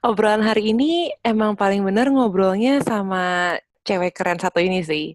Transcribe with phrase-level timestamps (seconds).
[0.00, 3.52] Obrolan hari ini emang paling bener ngobrolnya sama
[3.84, 5.12] cewek keren satu ini sih.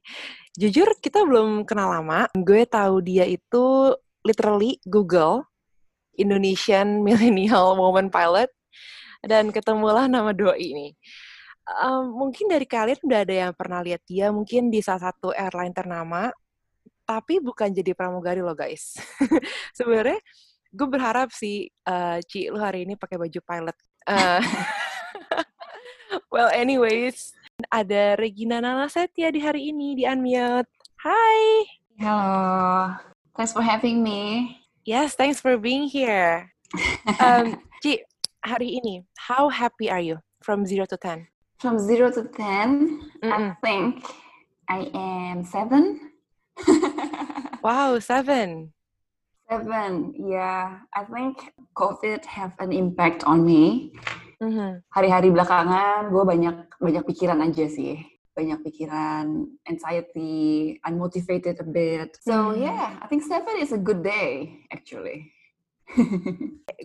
[0.53, 2.29] Jujur kita belum kenal lama.
[2.37, 5.41] Gue tahu dia itu literally Google
[6.21, 8.53] Indonesian Millennial Woman Pilot
[9.25, 10.93] dan ketemulah nama Doi ini.
[11.65, 15.73] Um, mungkin dari kalian udah ada yang pernah lihat dia mungkin di salah satu airline
[15.73, 16.29] ternama,
[17.09, 19.01] tapi bukan jadi pramugari loh guys.
[19.77, 20.21] Sebenarnya
[20.69, 23.77] gue berharap sih uh, Ci lu hari ini pakai baju pilot.
[24.05, 24.37] Uh,
[26.31, 27.33] well anyways,
[27.73, 30.69] ada Regina Nalasetia di hari ini di Unmute.
[31.01, 31.65] Hai.
[31.97, 32.93] Hello.
[33.33, 34.53] Thanks for having me.
[34.85, 36.53] Yes, thanks for being here.
[37.17, 38.05] Um, Ci,
[38.45, 41.25] hari ini, how happy are you from 0 to 10?
[41.57, 43.33] From 0 to 10, mm -mm.
[43.33, 44.05] I think
[44.69, 46.13] I am 7.
[47.65, 48.69] wow, 7.
[49.45, 50.81] Seven, yeah.
[50.89, 53.93] I think COVID have an impact on me.
[54.41, 54.81] Mm-hmm.
[54.89, 58.01] Hari-hari belakangan, gue banyak banyak pikiran aja sih.
[58.33, 62.17] Banyak pikiran, anxiety, unmotivated a bit.
[62.25, 62.67] So mm.
[62.67, 65.31] yeah, I think seven is a good day actually.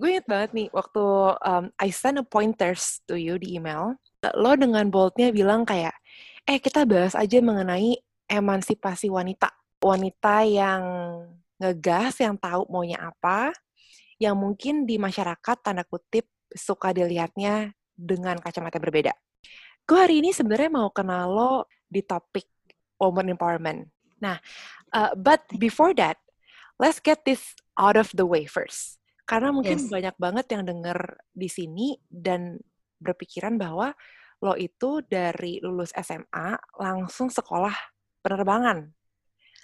[0.00, 1.04] gue inget banget nih waktu
[1.40, 3.96] um, I send a pointers to you di email.
[4.36, 5.96] Lo dengan boldnya bilang kayak,
[6.44, 7.96] eh kita bahas aja mengenai
[8.28, 9.48] emansipasi wanita.
[9.80, 10.84] Wanita yang
[11.60, 13.52] ngegas yang tahu maunya apa,
[14.16, 19.12] yang mungkin di masyarakat tanda kutip suka dilihatnya dengan kacamata berbeda.
[19.84, 21.52] Gue hari ini sebenarnya mau kenal lo
[21.84, 22.48] di topik
[22.96, 23.88] woman empowerment.
[24.20, 24.40] Nah,
[24.92, 26.20] uh, but before that,
[26.80, 29.00] let's get this out of the way first.
[29.28, 29.88] Karena mungkin yes.
[29.88, 30.98] banyak banget yang denger
[31.30, 32.58] di sini dan
[33.00, 33.94] berpikiran bahwa
[34.40, 37.74] lo itu dari lulus SMA langsung sekolah
[38.20, 38.90] penerbangan.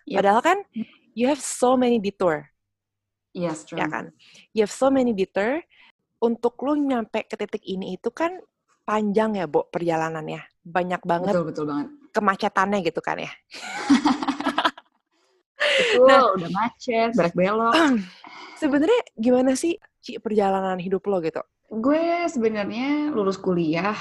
[0.06, 0.16] Yep.
[0.22, 0.58] Padahal kan
[1.16, 2.44] you have so many detour.
[3.32, 3.80] Yes, true.
[3.80, 4.12] Ya kan?
[4.52, 5.64] You have so many detour.
[6.20, 8.36] Untuk lu nyampe ke titik ini itu kan
[8.84, 10.44] panjang ya, Bo, perjalanannya.
[10.64, 11.32] Banyak banget.
[11.32, 11.88] Betul, betul banget.
[12.12, 13.32] Kemacetannya gitu kan ya.
[15.80, 17.72] betul, nah, udah macet, berak belok.
[18.60, 21.44] Sebenarnya gimana sih Ci, perjalanan hidup lo gitu?
[21.68, 23.96] Gue sebenarnya lulus kuliah,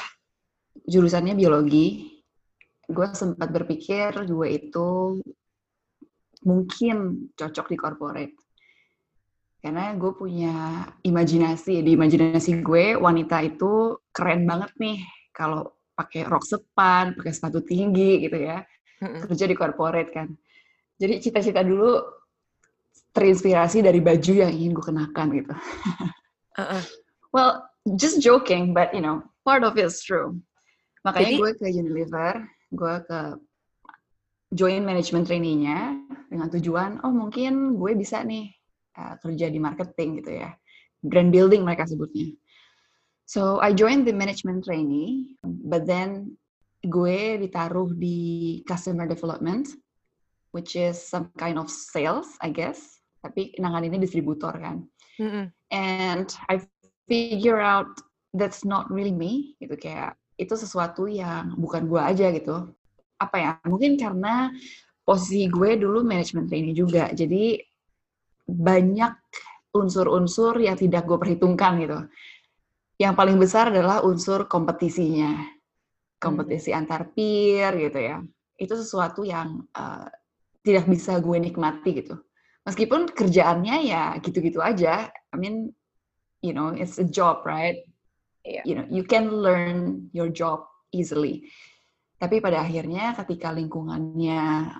[0.88, 2.16] jurusannya biologi.
[2.88, 5.20] Gue sempat berpikir gue itu
[6.45, 8.35] mungkin cocok di corporate.
[9.59, 15.01] Karena gue punya imajinasi, di imajinasi gue wanita itu keren banget nih
[15.34, 18.61] kalau pakai rok sepan, pakai sepatu tinggi gitu ya,
[19.01, 20.29] kerja di corporate kan.
[21.01, 21.97] Jadi cita-cita dulu
[23.16, 25.53] terinspirasi dari baju yang ingin gue kenakan gitu.
[26.61, 26.84] uh-uh.
[27.34, 27.66] Well,
[27.97, 30.38] just joking, but you know, part of it is true.
[31.07, 32.34] Makanya Jadi, gue ke Unilever,
[32.69, 33.19] gue ke
[34.55, 35.99] join management trainee-nya
[36.31, 38.49] dengan tujuan oh mungkin gue bisa nih
[38.95, 40.55] uh, kerja di marketing gitu ya.
[41.05, 42.33] Brand building mereka sebutnya.
[43.27, 46.39] So I joined the management trainee but then
[46.88, 49.75] gue ditaruh di customer development
[50.55, 52.79] which is some kind of sales I guess
[53.19, 54.87] tapi nangan ini distributor kan.
[55.16, 55.45] Mm -hmm.
[55.72, 56.59] and I
[57.07, 57.87] figure out
[58.35, 62.75] that's not really me gitu kayak itu sesuatu yang bukan gue aja gitu
[63.25, 64.53] apa ya mungkin karena
[65.06, 67.62] posisi gue dulu manajemen trainee juga jadi
[68.46, 69.13] banyak
[69.75, 72.00] unsur-unsur yang tidak gue perhitungkan gitu.
[72.96, 75.35] Yang paling besar adalah unsur kompetisinya.
[76.16, 76.80] Kompetisi hmm.
[76.80, 78.18] antar peer gitu ya.
[78.56, 80.08] Itu sesuatu yang uh,
[80.64, 82.16] tidak bisa gue nikmati gitu.
[82.66, 85.69] Meskipun kerjaannya ya gitu-gitu aja I mean
[86.41, 87.85] you know it's a job right?
[88.46, 88.62] Yeah.
[88.62, 91.49] you know you can learn your job easily
[92.16, 94.72] tapi pada akhirnya ketika lingkungannya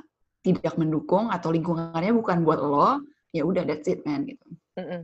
[0.46, 3.02] tidak mendukung atau lingkungannya bukan buat lo,
[3.34, 4.46] ya udah that's it man gitu.
[4.78, 5.02] Mm -mm.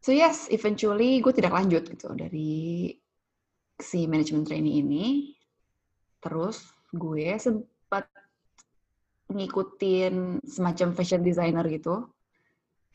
[0.00, 2.94] So yes, eventually gue tidak lanjut gitu dari
[3.82, 5.06] si management trainee ini.
[6.22, 6.62] Terus
[6.94, 8.06] gue sempat
[9.26, 12.06] ngikutin semacam fashion designer gitu.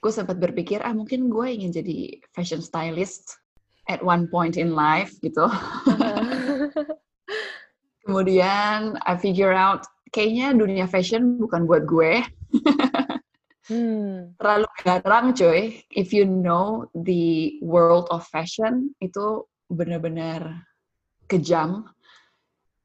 [0.01, 3.38] Gue sempat berpikir, ah mungkin gue ingin jadi fashion stylist
[3.92, 5.45] at one point in life gitu.
[8.12, 12.19] Kemudian I figure out kayaknya dunia fashion bukan buat gue.
[13.72, 14.36] hmm.
[14.36, 15.80] Terlalu garang coy.
[15.96, 20.68] If you know the world of fashion itu benar-benar
[21.31, 21.88] kejam.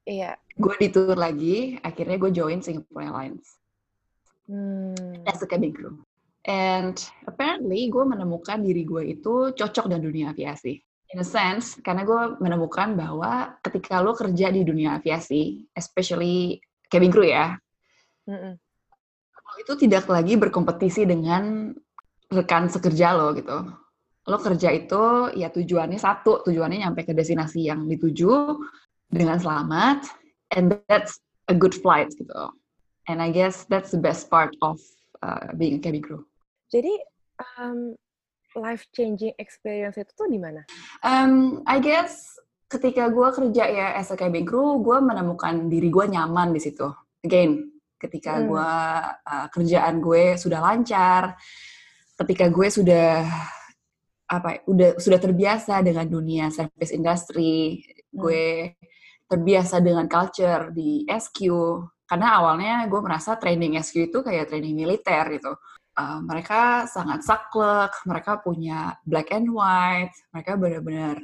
[0.07, 0.39] Iya.
[0.55, 3.59] Gue ditur lagi, akhirnya gue join Singapore Airlines.
[4.47, 5.27] Hmm.
[5.27, 6.07] As a cabin crew.
[6.47, 6.95] And
[7.27, 10.86] apparently gue menemukan diri gue itu cocok dengan dunia aviasi.
[11.15, 16.59] In a sense, karena gue menemukan bahwa ketika lo kerja di dunia aviasi, especially
[16.91, 17.55] cabin crew ya,
[18.27, 18.59] Mm-mm.
[19.39, 21.71] lo itu tidak lagi berkompetisi dengan
[22.27, 23.55] rekan sekerja lo gitu.
[24.27, 28.59] Lo kerja itu ya tujuannya satu, tujuannya nyampe ke destinasi yang dituju
[29.07, 30.11] dengan selamat,
[30.59, 32.51] and that's a good flight gitu.
[33.07, 34.83] And I guess that's the best part of
[35.23, 36.27] uh, being a cabin crew.
[36.67, 36.91] Jadi
[37.55, 37.95] um,
[38.57, 40.65] life changing experience itu tuh di mana?
[41.05, 42.37] Um, I guess
[42.67, 46.89] ketika gue kerja ya as a cabin crew, gue menemukan diri gue nyaman di situ.
[47.23, 48.45] Again, ketika Hmm.
[48.51, 48.71] gue
[49.23, 51.33] uh, kerjaan gue sudah lancar,
[52.17, 53.25] ketika gue sudah
[54.27, 57.79] apa, ya, udah sudah terbiasa dengan dunia service industry,
[58.11, 58.75] gue
[59.27, 61.39] terbiasa dengan culture di SQ.
[62.07, 65.55] Karena awalnya gue merasa training SQ itu kayak training militer gitu.
[65.97, 71.17] Uh, mereka sangat saklek, mereka punya black and white, mereka benar-benar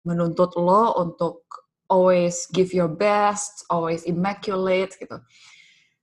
[0.00, 1.44] menuntut lo untuk
[1.92, 5.20] always give your best, always immaculate gitu.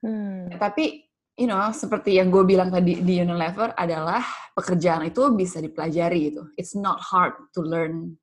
[0.06, 0.54] Hmm.
[0.54, 4.22] Tapi, you know, seperti yang gue bilang tadi di Unilever adalah
[4.54, 6.46] pekerjaan itu bisa dipelajari gitu.
[6.58, 8.22] It's not hard to learn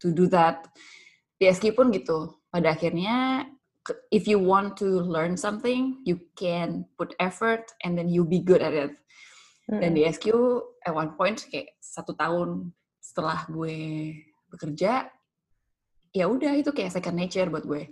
[0.00, 0.68] to do that.
[1.36, 2.40] Di SQ pun gitu.
[2.48, 3.44] Pada akhirnya,
[4.08, 8.62] if you want to learn something, you can put effort and then you be good
[8.62, 8.94] at it.
[9.64, 10.28] Dan di SQ
[10.84, 12.68] at one point kayak satu tahun
[13.00, 14.12] setelah gue
[14.52, 15.08] bekerja,
[16.12, 17.88] ya udah itu kayak second nature buat gue.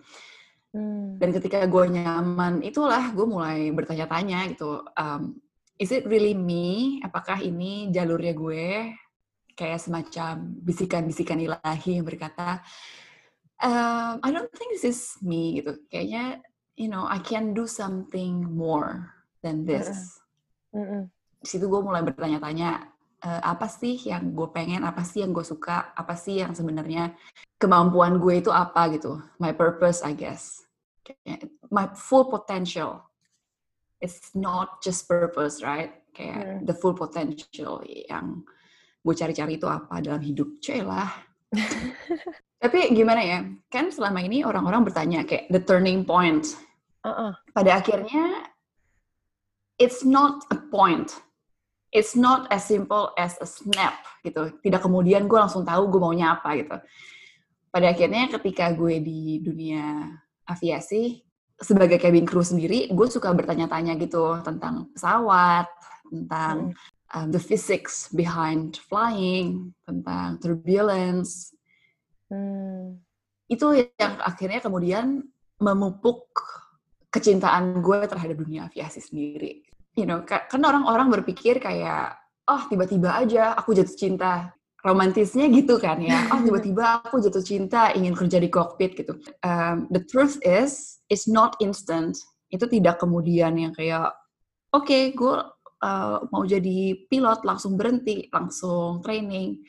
[0.72, 1.20] Hmm.
[1.20, 5.36] Dan ketika gue nyaman, itulah gue mulai bertanya-tanya gitu, um,
[5.76, 7.00] is it really me?
[7.04, 8.92] Apakah ini jalurnya gue?
[9.52, 12.64] Kayak semacam bisikan-bisikan ilahi yang berkata,
[13.60, 15.76] um, I don't think this is me gitu.
[15.92, 16.40] Kayaknya,
[16.76, 19.12] you know, I can do something more
[19.44, 19.88] than this
[20.72, 21.04] Mm-mm.
[21.04, 22.70] di situ gue mulai bertanya-tanya
[23.22, 27.14] eh, apa sih yang gue pengen, apa sih yang gue suka, apa sih yang sebenarnya
[27.58, 30.62] kemampuan gue itu apa gitu, my purpose I guess,
[31.70, 33.06] my full potential.
[34.02, 35.94] It's not just purpose, right?
[36.10, 36.58] Kayak Hmm.
[36.66, 38.42] the full potential yang
[39.02, 41.10] gue cari-cari itu apa dalam hidup, cuy lah.
[42.62, 43.38] Tapi gimana ya,
[43.70, 46.54] kan selama ini orang-orang bertanya kayak the turning point.
[47.02, 47.34] Uh-uh.
[47.50, 48.46] Pada akhirnya,
[49.78, 51.10] it's not a point
[51.92, 54.48] it's not as simple as a snap gitu.
[54.64, 56.76] Tidak kemudian gue langsung tahu gue maunya apa gitu.
[57.68, 60.08] Pada akhirnya ketika gue di dunia
[60.48, 61.20] aviasi
[61.60, 65.68] sebagai cabin crew sendiri, gue suka bertanya-tanya gitu tentang pesawat,
[66.08, 66.74] tentang
[67.14, 71.52] um, the physics behind flying, tentang turbulence.
[72.32, 72.98] Hmm.
[73.46, 75.28] Itu yang akhirnya kemudian
[75.60, 76.24] memupuk
[77.12, 82.16] kecintaan gue terhadap dunia aviasi sendiri you know, ka- kan orang-orang berpikir kayak,
[82.48, 84.34] oh tiba-tiba aja aku jatuh cinta.
[84.82, 89.14] Romantisnya gitu kan ya, oh tiba-tiba aku jatuh cinta ingin kerja di kokpit gitu.
[89.46, 92.18] Um, the truth is, it's not instant.
[92.50, 94.10] Itu tidak kemudian yang kayak,
[94.74, 95.34] oke gue
[95.86, 99.62] uh, mau jadi pilot langsung berhenti, langsung training.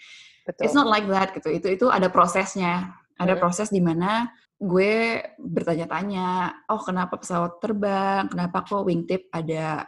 [0.50, 0.62] Betul.
[0.66, 1.62] It's not like that gitu.
[1.62, 2.98] Itu itu ada prosesnya.
[3.14, 3.42] Ada Mm.
[3.46, 6.30] proses di mana gue bertanya-tanya,
[6.74, 8.26] oh kenapa pesawat terbang?
[8.34, 9.86] Kenapa kok wingtip ada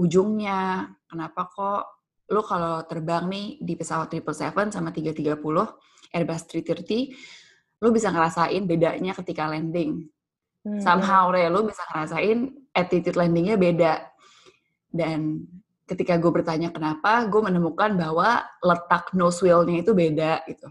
[0.00, 0.88] ujungnya?
[1.04, 1.82] Kenapa kok
[2.30, 5.36] lo kalau terbang nih di pesawat 777 sama 330
[6.14, 10.04] Airbus 330 lo bisa ngerasain bedanya ketika landing.
[10.60, 12.38] Hmm, Somehow re, lo bisa ngerasain
[12.76, 14.04] attitude landingnya beda.
[14.90, 15.48] Dan
[15.88, 20.68] ketika gue bertanya kenapa, gue menemukan bahwa letak nose wheel-nya itu beda gitu.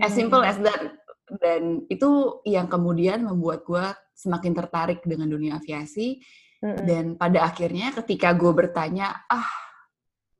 [0.00, 0.26] As Hmm.
[0.26, 0.96] simple as that.
[1.38, 3.84] Dan itu yang kemudian membuat gue
[4.16, 6.18] semakin tertarik dengan dunia aviasi.
[6.64, 9.48] Dan pada akhirnya ketika gue bertanya, ah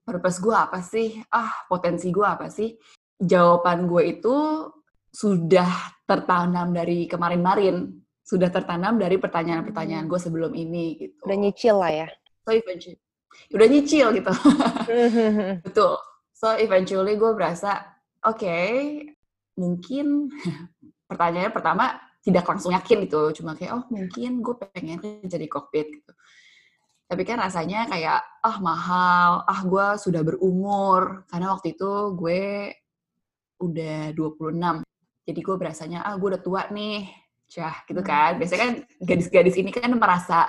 [0.08, 1.20] purpose gue apa sih?
[1.28, 2.72] Ah potensi gue apa sih?
[3.20, 4.36] Jawaban gue itu
[5.12, 5.68] sudah
[6.08, 7.92] tertanam dari kemarin-marin.
[8.24, 11.28] Sudah tertanam dari pertanyaan-pertanyaan gue sebelum ini gitu.
[11.28, 12.08] Udah nyicil lah ya.
[12.44, 13.00] So eventually,
[13.52, 14.32] udah nyicil gitu.
[14.32, 15.60] Hmm.
[15.68, 16.00] Betul.
[16.32, 17.84] So eventually gue berasa,
[18.24, 18.56] oke,
[19.60, 20.32] mungkin
[21.10, 26.12] pertanyaan pertama tidak langsung yakin gitu, cuma kayak oh mungkin gue pengen jadi kokpit gitu.
[27.04, 32.72] Tapi kan rasanya kayak ah mahal, ah gue sudah berumur karena waktu itu gue
[33.60, 34.80] udah 26.
[35.28, 37.12] Jadi gue berasanya ah gue udah tua nih.
[37.44, 38.40] Cah, gitu kan.
[38.40, 38.72] Biasanya kan
[39.04, 40.48] gadis-gadis ini kan merasa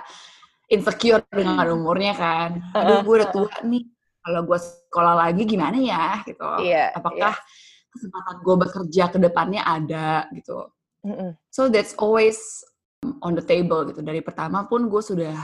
[0.72, 2.50] insecure dengan umurnya kan.
[2.72, 3.84] Aduh, gue udah tua nih.
[4.26, 6.50] Kalau gue sekolah lagi gimana ya gitu.
[6.64, 7.36] Iya, Apakah
[7.94, 10.72] kesempatan gue bekerja ke depannya ada gitu.
[11.06, 11.38] Mm-mm.
[11.54, 12.66] So that's always
[13.22, 14.02] on the table gitu.
[14.02, 15.38] Dari pertama pun gue sudah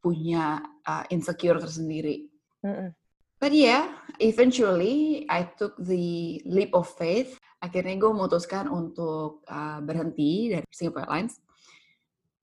[0.00, 2.32] punya uh, insecure tersendiri.
[2.64, 2.96] Mm-mm.
[3.38, 7.38] But yeah, eventually I took the leap of faith.
[7.62, 11.38] Akhirnya gue memutuskan untuk uh, berhenti dari Singapore Airlines.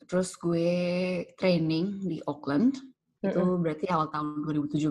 [0.08, 0.78] Terus gue
[1.36, 2.80] training di Auckland.
[3.20, 3.66] Itu Mm-mm.
[3.66, 4.88] berarti awal tahun 2017.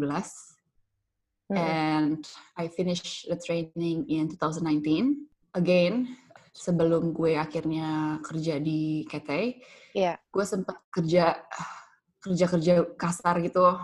[1.54, 1.56] Mm-mm.
[1.56, 2.20] And
[2.58, 5.30] I finished the training in 2019.
[5.54, 6.18] Again,
[6.54, 9.30] sebelum gue akhirnya kerja di KT,
[9.98, 10.14] Iya.
[10.30, 11.42] gue sempat kerja
[12.22, 13.74] kerja-kerja kasar gitu.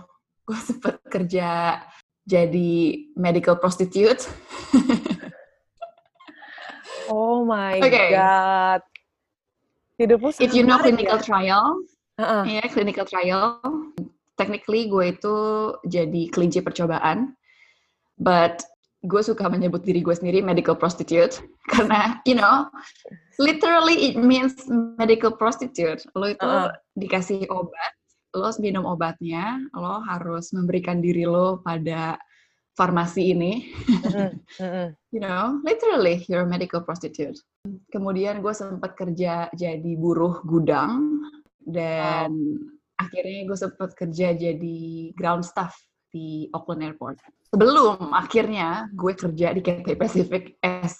[0.47, 1.83] Gue sempat kerja
[2.25, 2.73] jadi
[3.19, 4.31] medical prostitute.
[7.11, 8.15] Oh my Okay.
[8.15, 8.81] god.
[9.99, 11.27] Hidupmu If you know clinical ya.
[11.27, 11.67] trial,
[12.17, 12.43] Heeh.
[12.57, 13.61] ya clinical trial,
[14.41, 15.37] technically gue itu
[15.85, 17.37] jadi kelinci percobaan,
[18.17, 18.65] but
[19.00, 21.40] gue suka menyebut diri gue sendiri medical prostitute
[21.73, 22.69] karena you know
[23.40, 24.69] literally it means
[25.00, 26.04] medical prostitute.
[26.12, 26.71] Lo itu Heeh.
[27.00, 27.92] dikasih obat,
[28.37, 32.21] lo harus minum obatnya, lo harus memberikan diri lo pada
[32.76, 33.52] farmasi ini.
[35.11, 37.35] You know, literally you're a medical prostitute.
[37.90, 41.19] Kemudian gue sempat kerja jadi buruh gudang
[41.66, 42.30] dan
[42.95, 45.75] akhirnya gue sempat kerja jadi ground staff
[46.11, 47.23] di Auckland Airport.
[47.50, 50.99] Sebelum akhirnya gue kerja di Cathay Pacific as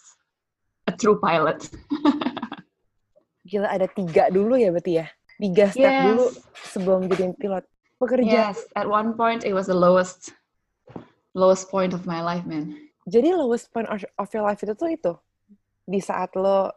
[0.87, 1.67] a true pilot.
[3.50, 5.07] Gila ada tiga dulu ya berarti ya?
[5.40, 6.05] Tiga step Yes.
[6.07, 6.25] dulu
[6.71, 7.64] sebelum jadi pilot.
[8.00, 8.55] Pekerja.
[8.55, 10.33] Yes, at one point it was the lowest
[11.37, 12.73] lowest point of my life, man.
[13.05, 15.12] Jadi lowest point of of your life itu tuh itu?
[15.85, 16.71] Di saat lo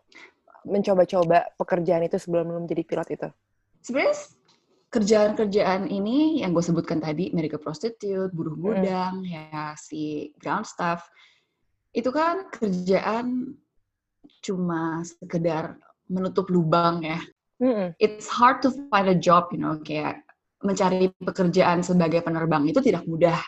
[0.66, 3.30] mencoba-coba pekerjaan itu sebelum lo menjadi pilot itu?
[3.84, 4.16] Sebenarnya
[4.94, 11.10] kerjaan-kerjaan ini yang gue sebutkan tadi, medical prostitute, buruh gudang, ya si ground staff,
[11.98, 13.58] itu kan kerjaan
[14.46, 17.18] cuma sekedar menutup lubang ya.
[17.58, 17.98] Mm-mm.
[17.98, 20.22] It's hard to find a job, you know, kayak
[20.62, 23.42] mencari pekerjaan sebagai penerbang itu tidak mudah.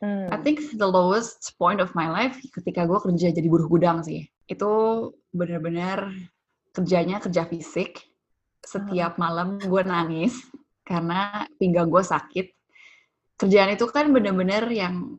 [0.00, 0.28] Hmm.
[0.28, 4.28] I think the lowest point of my life ketika gue kerja jadi buruh gudang sih.
[4.48, 6.12] Itu benar-benar
[6.76, 8.04] kerjanya kerja fisik.
[8.66, 10.36] Setiap malam gue nangis
[10.86, 12.46] karena pinggang gue sakit.
[13.36, 15.18] Kerjaan itu kan benar-benar yang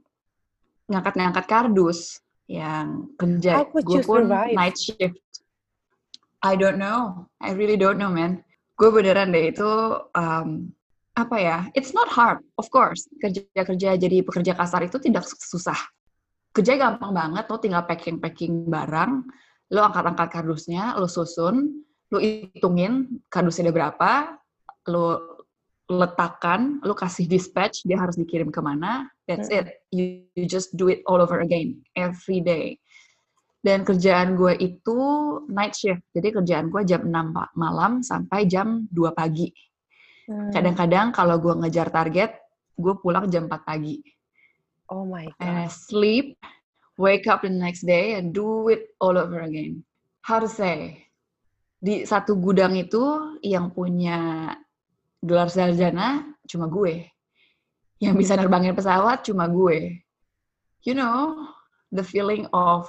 [0.87, 2.23] ngangkat-ngangkat kardus.
[2.47, 4.55] Yang kerja, gue pun survive?
[4.55, 5.19] night shift.
[6.39, 7.27] I don't know.
[7.43, 8.39] I really don't know, man.
[8.79, 9.67] Gue beneran deh itu
[10.15, 10.71] um,
[11.11, 11.57] apa ya?
[11.75, 13.11] It's not hard, of course.
[13.19, 15.75] Kerja-kerja jadi pekerja kasar itu tidak susah.
[16.55, 19.11] Kerja gampang banget, lo tinggal packing-packing barang,
[19.75, 24.11] lo angkat-angkat kardusnya, lo susun, lo hitungin kardusnya ada berapa,
[24.87, 25.36] lo
[25.87, 29.79] letakkan, lo kasih dispatch, dia harus dikirim ke mana, that's it.
[29.95, 32.75] You, you just do it all over again, every day.
[33.63, 34.99] Dan kerjaan gue itu
[35.47, 39.47] night shift, jadi kerjaan gue jam 6 pa- malam sampai jam 2 pagi.
[40.27, 40.51] Hmm.
[40.51, 42.35] Kadang-kadang kalau gue ngejar target,
[42.75, 44.03] gue pulang jam 4 pagi.
[44.91, 45.75] Oh my And I god.
[45.75, 46.25] sleep,
[46.99, 49.83] wake up the next day, and do it all over again.
[50.23, 51.07] How to say?
[51.79, 54.51] Di satu gudang itu yang punya
[55.23, 57.05] gelar sarjana cuma gue.
[57.97, 59.97] Yang bisa nerbangin pesawat cuma gue.
[60.85, 61.49] You know,
[61.89, 62.87] the feeling of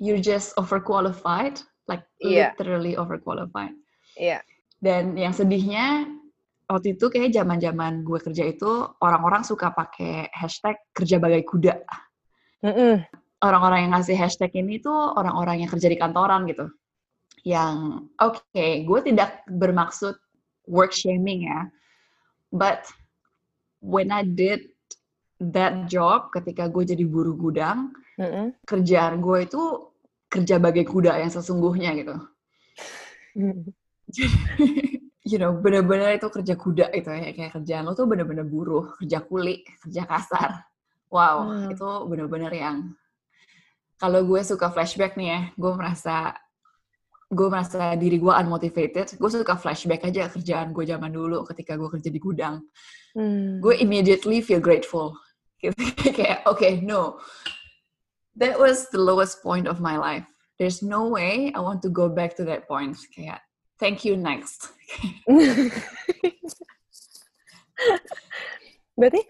[0.00, 2.56] you're just overqualified, like Iya.
[2.56, 3.76] literally overqualified.
[4.16, 4.40] Iya.
[4.78, 6.06] Dan yang sedihnya
[6.70, 8.70] waktu itu kayak zaman-zaman gue kerja itu
[9.02, 11.74] orang-orang suka pakai hashtag kerja bagai kuda.
[13.38, 16.66] Orang-orang yang ngasih hashtag ini tuh orang-orang yang kerja di kantoran gitu.
[17.46, 20.14] Yang oke, gue tidak bermaksud
[20.68, 21.72] work shaming ya.
[22.52, 22.84] But
[23.80, 24.72] when I did
[25.40, 28.52] that job ketika gue jadi buruh gudang, Mm-mm.
[28.68, 29.62] kerjaan gue itu
[30.28, 32.16] kerja bagai kuda yang sesungguhnya gitu.
[35.28, 37.32] you know, bener-bener itu kerja kuda itu ya.
[37.32, 40.50] Kayak kerjaan lo tuh bener-bener buruh, kerja kuli, kerja kasar.
[41.08, 41.72] Wow, Hmm.
[41.72, 42.92] itu bener-bener yang
[43.96, 46.36] kalau gue suka flashback nih ya, gue merasa
[47.28, 49.20] gue merasa diri gue unmotivated.
[49.20, 52.64] Gue suka flashback aja kerjaan gue zaman dulu ketika gue kerja di gudang.
[53.12, 53.60] Hmm.
[53.60, 55.12] Gue immediately feel grateful.
[55.60, 55.76] Gitu.
[56.16, 57.20] Kayak, okay, no.
[58.38, 60.24] That was the lowest point of my life.
[60.56, 62.96] There's no way I want to go back to that point.
[63.12, 63.44] Kayak,
[63.76, 64.72] thank you next.
[68.98, 69.22] Berarti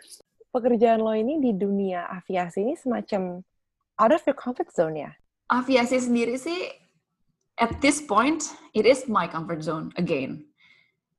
[0.48, 3.44] pekerjaan lo ini di dunia aviasi ini semacam
[4.00, 5.10] out of your comfort zone ya?
[5.52, 6.68] Aviasi sendiri sih,
[7.58, 10.46] at this point, it is my comfort zone again.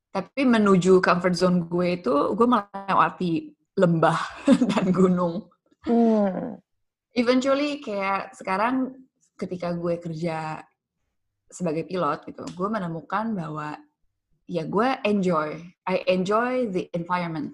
[0.09, 4.19] Tapi menuju comfort zone gue itu, gue melewati lembah
[4.73, 5.45] dan gunung.
[5.85, 6.57] Hmm.
[7.13, 8.95] Eventually kayak sekarang
[9.37, 10.63] ketika gue kerja
[11.51, 13.77] sebagai pilot gitu, gue menemukan bahwa
[14.49, 17.53] ya gue enjoy, I enjoy the environment,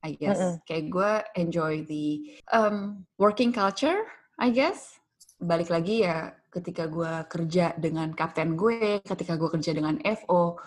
[0.00, 0.40] I guess.
[0.40, 0.64] Mm -hmm.
[0.64, 2.06] Kayak gue enjoy the
[2.54, 4.08] um, working culture,
[4.40, 4.96] I guess.
[5.40, 10.58] Balik lagi ya ketika gue kerja dengan kapten gue, ketika gue kerja dengan FO,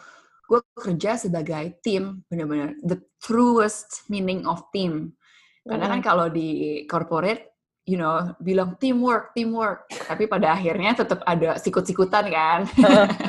[0.48, 5.16] gue kerja sebagai tim, bener-bener the truest meaning of team.
[5.64, 7.56] Karena kan kalau di corporate,
[7.88, 12.60] you know, bilang teamwork, teamwork, tapi pada akhirnya tetap ada sikut-sikutan kan,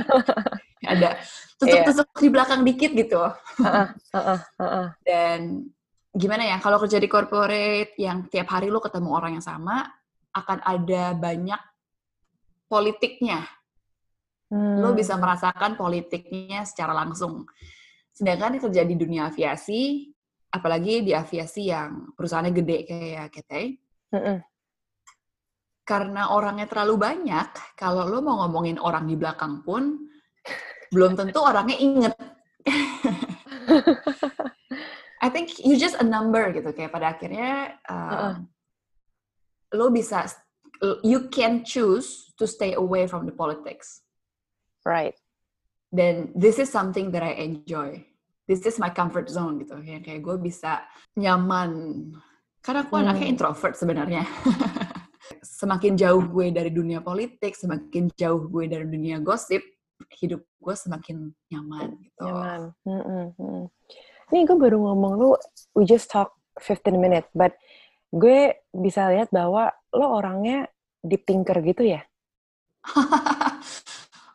[0.95, 1.19] ada
[1.59, 2.21] tusuk-tusuk yeah.
[2.23, 3.23] di belakang dikit gitu.
[5.07, 5.71] Dan
[6.11, 9.87] gimana ya, kalau kerja di corporate yang tiap hari lo ketemu orang yang sama,
[10.35, 11.61] akan ada banyak
[12.75, 13.47] politiknya
[14.55, 14.79] Hmm.
[14.79, 17.43] Lo bisa merasakan politiknya secara langsung.
[18.15, 20.15] Sedangkan kerja di dunia aviasi,
[20.55, 23.75] apalagi di aviasi yang perusahaannya gede kayak Cathay,
[24.15, 24.39] hmm.
[25.83, 30.07] karena orangnya terlalu banyak, kalau lo mau ngomongin orang di belakang pun,
[30.95, 32.15] belum tentu orangnya inget.
[35.25, 38.35] I think you just a number gitu, kayak pada akhirnya uh, uh -uh.
[39.75, 40.23] lo bisa,
[41.03, 44.03] you can choose to stay away from the politics.
[44.85, 45.15] Right.
[45.95, 48.03] Dan this is something that I enjoy.
[48.45, 49.81] This is my comfort zone gitu.
[49.81, 50.85] Yang kayak gue bisa
[51.17, 52.13] nyaman.
[52.61, 53.03] Karena aku hmm.
[53.07, 54.25] anaknya introvert sebenarnya.
[55.45, 59.65] semakin jauh gue dari dunia politik, semakin jauh gue dari dunia gosip,
[60.21, 62.25] hidup gue semakin nyaman gitu.
[62.29, 62.61] Nyaman.
[62.85, 63.65] Hmm, hmm.
[64.33, 65.31] Nih gue baru ngomong lu,
[65.77, 67.57] we just talk 15 minutes, but
[68.15, 70.71] gue bisa lihat bahwa lo orangnya
[71.03, 72.07] deep thinker gitu ya?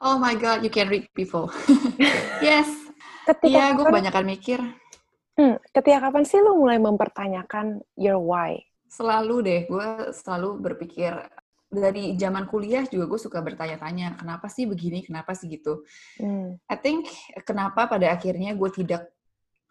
[0.05, 1.47] oh my god, you can read people.
[2.43, 2.67] yes.
[3.45, 4.59] Iya, gue kebanyakan mikir.
[5.39, 8.59] Hmm, ketika kapan sih lu mulai mempertanyakan your why?
[8.89, 11.13] Selalu deh, gue selalu berpikir
[11.69, 15.85] dari zaman kuliah juga gue suka bertanya-tanya kenapa sih begini, kenapa sih gitu.
[16.17, 16.57] Hmm.
[16.65, 17.07] I think
[17.45, 19.13] kenapa pada akhirnya gue tidak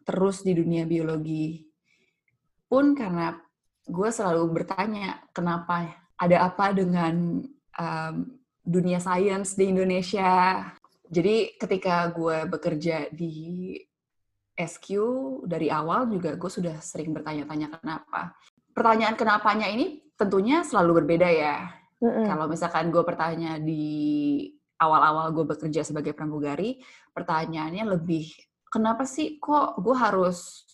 [0.07, 1.69] terus di dunia biologi
[2.71, 3.37] pun karena
[3.89, 5.89] gue selalu bertanya kenapa
[6.21, 7.41] ada apa dengan
[7.81, 8.15] um,
[8.61, 10.61] dunia sains di Indonesia.
[11.09, 13.73] Jadi ketika gue bekerja di
[14.53, 14.89] SQ
[15.49, 18.37] dari awal juga gue sudah sering bertanya-tanya kenapa.
[18.77, 21.73] Pertanyaan kenapanya ini tentunya selalu berbeda ya.
[21.99, 22.25] Mm -hmm.
[22.29, 23.87] Kalau misalkan gue bertanya di
[24.79, 26.79] awal-awal gue bekerja sebagai pramugari,
[27.17, 28.31] pertanyaannya lebih
[28.69, 30.68] kenapa sih kok gue harus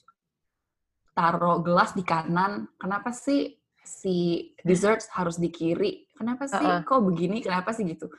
[1.15, 2.69] taruh gelas di kanan?
[2.77, 6.09] Kenapa sih si dessert harus di kiri.
[6.17, 6.59] Kenapa sih?
[6.59, 6.87] Uh -uh.
[6.87, 7.45] Kok begini?
[7.45, 8.11] Kenapa sih gitu?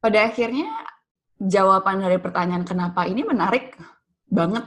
[0.00, 0.66] Pada akhirnya
[1.36, 3.76] jawaban dari pertanyaan kenapa ini menarik
[4.28, 4.64] banget.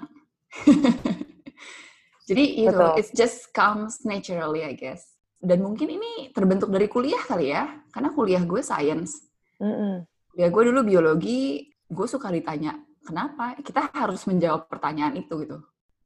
[2.29, 5.19] Jadi itu, it just comes naturally, I guess.
[5.43, 9.27] Dan mungkin ini terbentuk dari kuliah kali ya, karena kuliah gue science.
[9.59, 9.93] Mm -mm.
[10.39, 13.59] Ya gue dulu biologi, gue suka ditanya kenapa.
[13.59, 15.59] Kita harus menjawab pertanyaan itu gitu.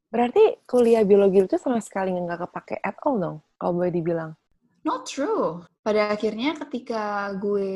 [0.08, 4.32] Berarti kuliah biologi itu sama sekali nggak kepake at all dong, kalau boleh dibilang.
[4.80, 5.60] Not true.
[5.84, 7.68] Pada akhirnya ketika gue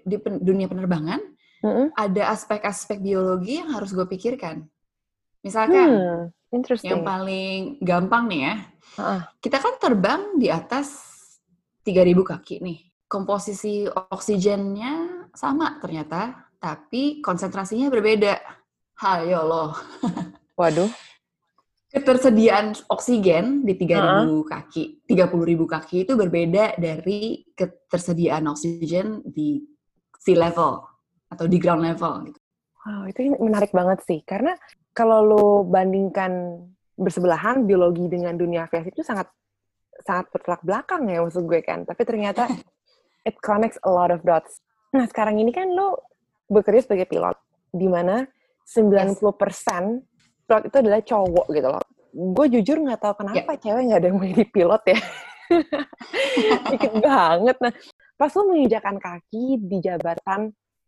[0.00, 1.20] di pen dunia penerbangan,
[1.60, 1.86] mm -hmm.
[1.92, 4.64] ada aspek-aspek biologi yang harus gue pikirkan.
[5.44, 5.88] Misalkan,
[6.48, 8.54] hmm, yang paling gampang nih ya,
[8.96, 9.20] uh -uh.
[9.44, 10.88] kita kan terbang di atas
[11.84, 12.78] 3.000 kaki nih.
[13.08, 18.40] Komposisi oksigennya sama ternyata, tapi konsentrasinya berbeda.
[19.04, 19.72] Hayo loh.
[20.58, 21.07] Waduh
[21.88, 24.44] ketersediaan oksigen di 3000 uh-huh.
[24.44, 29.64] kaki, 30.000 kaki itu berbeda dari ketersediaan oksigen di
[30.20, 30.84] sea level
[31.32, 32.38] atau di ground level gitu.
[32.84, 34.52] Wow, itu menarik banget sih karena
[34.92, 36.60] kalau lo bandingkan
[36.98, 39.28] bersebelahan biologi dengan dunia aviasi itu sangat
[40.04, 41.88] sangat bertolak belakang ya maksud gue kan.
[41.88, 42.48] Tapi ternyata
[43.28, 44.60] it connects a lot of dots.
[44.92, 46.04] Nah, sekarang ini kan lo
[46.48, 47.36] bekerja sebagai pilot
[47.72, 48.24] di mana
[48.64, 50.07] 90% yes
[50.48, 51.84] pilot itu adalah cowok gitu loh.
[52.08, 53.60] Gue jujur nggak tahu kenapa yeah.
[53.60, 54.98] cewek nggak ada yang mau jadi pilot ya.
[56.72, 57.56] Dikit banget.
[57.60, 57.72] Nah,
[58.16, 60.40] pas lo menginjakan kaki di jabatan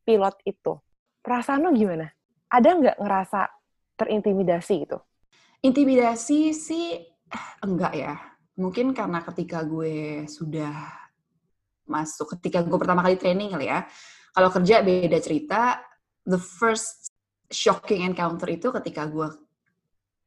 [0.08, 0.72] pilot itu,
[1.20, 2.08] perasaan lo gimana?
[2.48, 3.40] Ada nggak ngerasa
[4.00, 4.98] terintimidasi gitu?
[5.60, 7.04] Intimidasi sih
[7.60, 8.16] enggak ya.
[8.56, 10.72] Mungkin karena ketika gue sudah
[11.84, 13.84] masuk, ketika gue pertama kali training kali ya,
[14.32, 15.80] kalau kerja beda cerita,
[16.24, 17.12] the first
[17.50, 19.26] shocking encounter itu ketika gue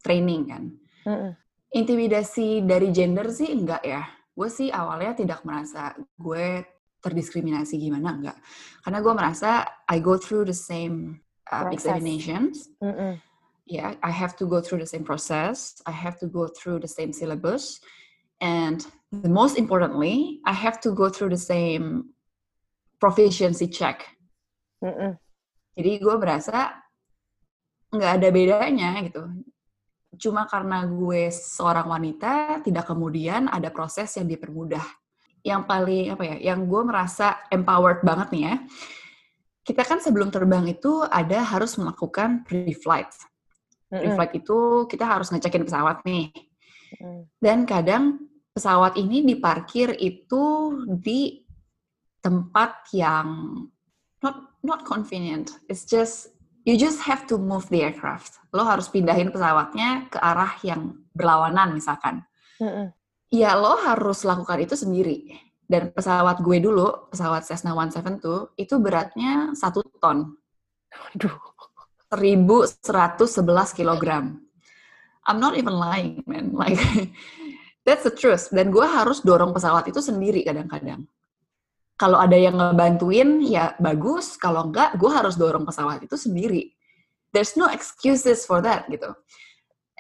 [0.04, 0.64] training kan.
[1.08, 1.32] Mm-hmm.
[1.74, 4.06] Intimidasi dari gender sih enggak ya.
[4.36, 6.62] Gue sih awalnya tidak merasa gue
[7.02, 8.38] terdiskriminasi gimana enggak.
[8.86, 9.50] Karena gue merasa
[9.90, 12.70] I go through the same uh, examinations.
[12.84, 13.18] Mm-hmm.
[13.64, 15.80] Yeah, I have to go through the same process.
[15.88, 17.80] I have to go through the same syllabus.
[18.44, 18.84] And
[19.16, 22.12] the most importantly, I have to go through the same
[23.00, 24.04] proficiency check.
[24.84, 25.16] Mm-mm.
[25.80, 26.76] Jadi gue berasa
[27.96, 29.24] nggak ada bedanya gitu.
[30.20, 34.84] Cuma karena gue seorang wanita, tidak kemudian ada proses yang dipermudah.
[35.44, 38.56] Yang paling apa ya, yang gue merasa empowered banget nih ya.
[39.64, 43.12] Kita kan sebelum terbang itu ada harus melakukan pre-flight.
[43.88, 46.34] Pre-flight itu kita harus ngecekin pesawat nih.
[47.00, 47.22] Mm.
[47.40, 51.42] Dan kadang pesawat ini diparkir itu di
[52.22, 53.28] tempat yang
[54.22, 55.58] not not convenient.
[55.68, 56.33] It's just
[56.64, 58.40] you just have to move the aircraft.
[58.56, 62.24] Lo harus pindahin pesawatnya ke arah yang berlawanan misalkan.
[62.60, 62.92] Mm-mm.
[63.32, 65.40] Ya lo harus lakukan itu sendiri.
[65.64, 70.38] Dan pesawat gue dulu, pesawat Cessna 172, itu beratnya satu ton.
[71.16, 71.34] Aduh.
[72.14, 74.38] 1111 kilogram.
[75.26, 76.54] I'm not even lying, man.
[76.62, 76.78] Like,
[77.88, 78.54] that's the truth.
[78.54, 81.10] Dan gue harus dorong pesawat itu sendiri kadang-kadang.
[82.04, 84.36] Kalau ada yang ngebantuin, ya bagus.
[84.36, 86.76] Kalau enggak, gue harus dorong pesawat itu sendiri.
[87.32, 89.16] There's no excuses for that, gitu.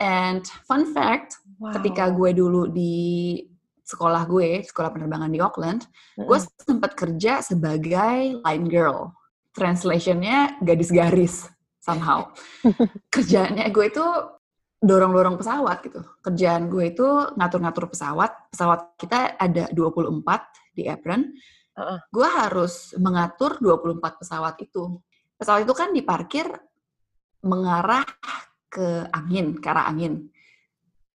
[0.04, 1.80] And fun fact, Wow.
[1.80, 3.40] ketika gue dulu di
[3.88, 5.88] sekolah gue, sekolah penerbangan di Auckland,
[6.20, 6.60] gue Mm-mm.
[6.60, 9.16] sempat kerja sebagai line girl.
[9.56, 11.48] Translationnya gadis garis
[11.80, 12.28] somehow.
[13.16, 14.04] Kerjaannya gue itu
[14.84, 16.04] dorong-dorong pesawat gitu.
[16.20, 17.08] Kerjaan gue itu
[17.40, 18.52] ngatur-ngatur pesawat.
[18.52, 20.20] Pesawat kita ada 24
[20.76, 21.32] di apron.
[21.74, 22.00] Heeh.
[22.14, 25.02] Gue harus mengatur 24 pesawat itu.
[25.38, 26.46] Pesawat itu kan diparkir
[27.44, 28.06] mengarah
[28.70, 30.30] ke angin, ke arah angin.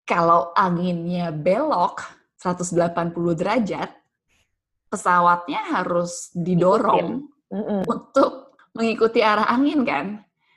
[0.04, 2.02] Kalau anginnya belok
[2.38, 3.90] 180 derajat,
[4.88, 7.28] pesawatnya harus didorong
[7.86, 10.06] untuk mengikuti arah angin kan.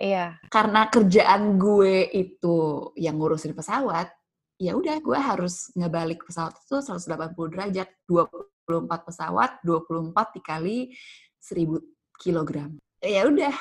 [0.01, 0.41] Iya.
[0.49, 4.09] Karena kerjaan gue itu yang ngurusin pesawat,
[4.57, 10.95] ya udah gue harus ngebalik pesawat itu 180 derajat, 24 pesawat, 24 dikali
[11.41, 11.81] 1000
[12.21, 12.77] kilogram.
[13.01, 13.53] Ya udah,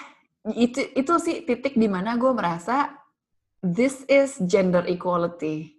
[0.54, 2.92] itu itu sih titik di mana gue merasa
[3.64, 5.74] this is gender equality.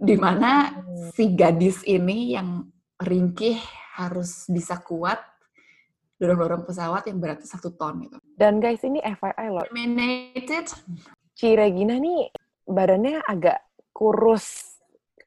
[0.00, 1.12] Di mana Hmm.
[1.12, 2.64] si gadis ini yang
[3.00, 3.60] ringkih
[4.00, 5.20] harus bisa kuat
[6.20, 8.16] dorong-dorong pesawat yang beratnya satu ton gitu.
[8.36, 9.64] Dan guys, ini FYI loh.
[9.64, 10.68] Terminated
[11.32, 12.28] Ci Regina nih
[12.68, 13.64] badannya agak
[13.96, 14.69] kurus.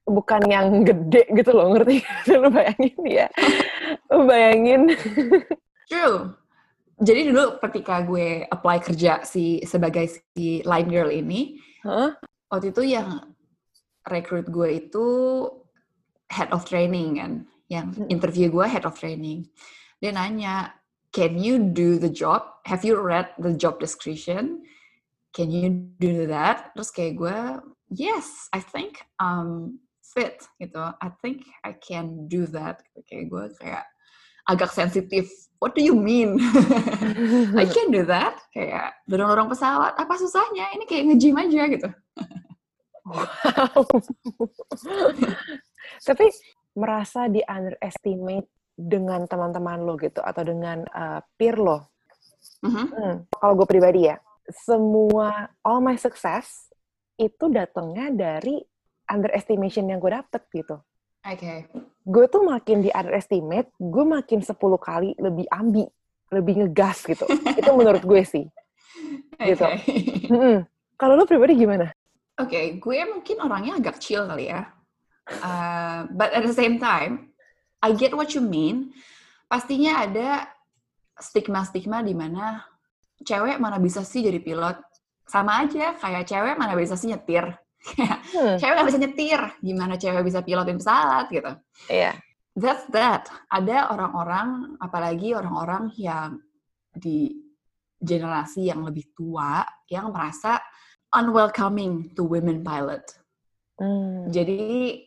[0.03, 2.03] Bukan yang gede gitu loh, ngerti?
[2.35, 3.27] Lu bayangin ya.
[4.11, 4.81] Lu bayangin.
[5.87, 6.35] True.
[6.99, 12.15] Jadi dulu ketika gue apply kerja si sebagai si line girl ini, Hah?
[12.51, 13.33] waktu itu yang
[14.07, 15.05] rekrut gue itu
[16.31, 17.31] head of training kan,
[17.67, 18.07] yang Hmm.
[18.11, 19.47] interview gue head of training.
[20.03, 20.75] Dia nanya,
[21.15, 22.43] can you do the job?
[22.67, 24.63] Have you read the job description?
[25.33, 26.71] Can you do that?
[26.77, 27.37] Terus kayak gue,
[27.89, 29.81] yes, I think um
[30.13, 30.79] fit gitu.
[30.79, 32.85] I think I can do that.
[33.09, 33.83] Kayak gue kayak
[34.45, 35.27] agak sensitif.
[35.57, 36.37] What do you mean?
[37.59, 38.37] I can do that.
[38.53, 39.97] Kayak dorong-dorong pesawat.
[39.97, 40.69] Apa susahnya?
[40.77, 41.89] Ini kayak nge-gym aja gitu.
[43.03, 43.83] Wow.
[46.07, 46.25] Tapi
[46.75, 51.93] merasa di underestimate dengan teman-teman lo gitu atau dengan uh, peer lo.
[52.63, 52.85] Mhm.
[52.91, 54.17] Hmm, Kalau gue pribadi ya,
[54.49, 56.71] semua all my success
[57.15, 58.59] itu datangnya dari
[59.13, 60.81] underestimation yang gue dapet gitu.
[61.23, 61.69] Oke.
[62.03, 65.85] Gue tuh makin di underestimate, gue makin 10 kali lebih ambi,
[66.33, 67.23] lebih ngegas gitu.
[67.59, 68.45] itu menurut gue sih.
[69.37, 69.63] Gitu.
[69.63, 69.79] Oke.
[70.27, 70.57] Mm-mm.
[70.97, 71.93] Kalau lo pribadi gimana?
[72.41, 74.65] Oke, gue mungkin orangnya agak chill kali ya.
[75.39, 77.31] Uh, but at the same time,
[77.79, 78.91] I get what you mean.
[79.47, 80.49] Pastinya ada
[81.19, 82.65] stigma-stigma di mana
[83.23, 84.81] cewek mana bisa sih jadi pilot.
[85.23, 87.55] Sama aja kayak cewek mana bisa sih nyetir.
[87.83, 91.51] Hmm, cewek nggak bisa nyetir, gimana cewek bisa pilotin pesawat gitu.
[91.91, 92.15] Iya.
[92.55, 93.27] That's that.
[93.49, 96.39] Ada orang-orang, apalagi orang-orang yang
[96.93, 97.33] di
[97.97, 100.61] generasi yang lebih tua, yang merasa
[101.11, 103.03] unwelcoming to women pilot.
[103.81, 104.29] Hmm.
[104.29, 105.01] Jadi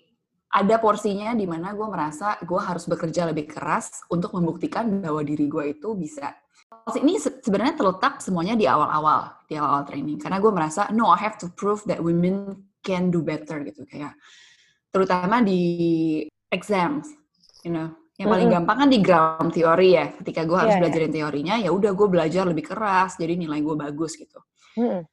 [0.51, 5.47] ada porsinya di mana gue merasa gue harus bekerja lebih keras untuk membuktikan bahwa diri
[5.47, 6.35] gue itu bisa.
[6.91, 10.19] Ini se- sebenarnya terletak semuanya di awal-awal, di awal-awal training.
[10.19, 13.83] Karena gue merasa, no, I have to prove that women can do better gitu.
[13.83, 14.15] Kayak
[14.95, 16.23] terutama di
[16.55, 17.11] exams,
[17.67, 17.91] you know.
[18.17, 18.57] Yang paling Mm-mm.
[18.65, 20.09] gampang kan di ground theory ya.
[20.15, 20.83] Ketika gue harus Iya, iya.
[20.89, 24.41] belajarin teorinya, ya udah gue belajar lebih keras, jadi nilai gue bagus gitu.
[24.81, 25.05] Mm-mm.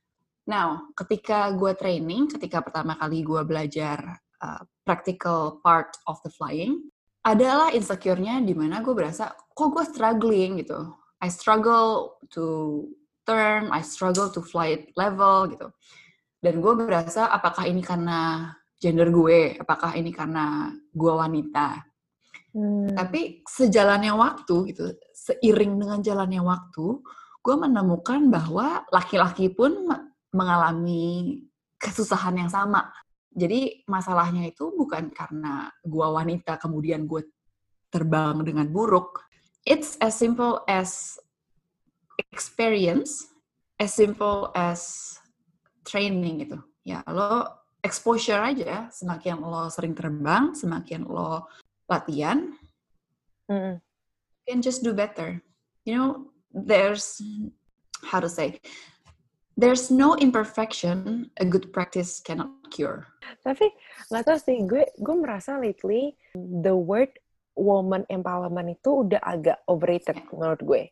[0.47, 6.79] Now, ketika gue training, ketika pertama kali gue belajar uh, practical part of the flying,
[7.23, 10.91] adalah insecure-nya di mana gue berasa, kok gue struggling gitu.
[11.23, 12.87] I struggle to
[13.23, 15.71] turn, I struggle to fly at level gitu.
[16.43, 19.55] Dan gue berasa, apakah ini karena gender gue?
[19.63, 21.79] Apakah ini karena gue wanita?
[22.51, 22.91] Hmm.
[22.91, 26.99] Tapi sejalannya waktu gitu, seiring dengan jalannya waktu,
[27.39, 29.87] gue menemukan bahwa laki-laki pun
[30.35, 31.39] mengalami
[31.79, 32.91] kesusahan yang sama.
[33.31, 37.23] Jadi masalahnya itu bukan karena gue wanita kemudian gue
[37.87, 39.23] terbang dengan buruk.
[39.63, 41.15] It's as simple as
[42.35, 43.31] experience,
[43.79, 45.15] as simple as
[45.83, 46.59] training gitu.
[46.83, 47.47] Ya lo
[47.83, 51.47] exposure aja, semakin lo sering terbang, semakin lo
[51.87, 52.55] latihan,
[53.51, 53.79] mm.
[54.47, 55.39] can just do better.
[55.83, 56.09] You know,
[56.51, 57.19] there's
[58.07, 58.59] how to say
[59.55, 63.05] there's no imperfection a good practice cannot cure.
[63.43, 63.69] Tapi
[64.09, 67.11] nggak tahu sih, gue gue merasa lately the word
[67.53, 70.29] woman empowerment itu udah agak overrated yeah.
[70.33, 70.83] menurut gue.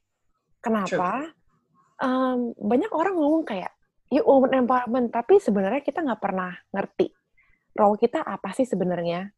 [0.62, 1.34] Kenapa?
[2.02, 3.74] Um, banyak orang ngomong kayak,
[4.12, 7.10] yuk woman empowerment, tapi sebenarnya kita nggak pernah ngerti
[7.76, 9.32] role kita apa sih sebenarnya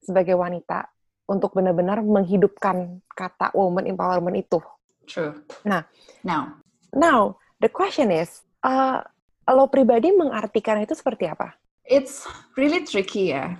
[0.00, 0.88] sebagai wanita
[1.26, 4.62] untuk benar-benar menghidupkan kata woman empowerment itu.
[5.06, 5.34] True.
[5.66, 5.86] Nah,
[6.22, 6.62] now,
[6.94, 9.02] now the question is, uh,
[9.50, 11.54] lo pribadi mengartikan itu seperti apa?
[11.86, 13.58] It's really tricky ya.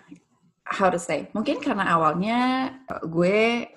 [0.66, 1.30] How to say?
[1.34, 3.70] Mungkin karena awalnya uh, gue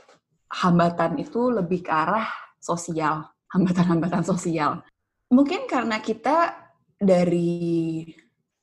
[0.50, 4.82] hambatan itu lebih ke arah sosial, hambatan-hambatan sosial.
[5.30, 6.59] Mungkin karena kita
[7.00, 8.04] dari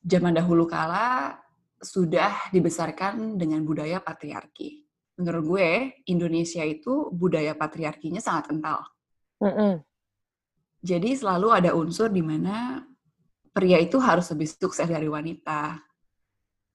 [0.05, 1.33] zaman dahulu kala
[1.81, 4.85] sudah dibesarkan dengan budaya patriarki.
[5.17, 5.69] Menurut gue,
[6.13, 8.85] Indonesia itu budaya patriarkinya sangat kental.
[9.41, 9.73] Mm -mm.
[10.85, 12.85] Jadi selalu ada unsur di mana
[13.49, 15.81] pria itu harus lebih sukses dari wanita.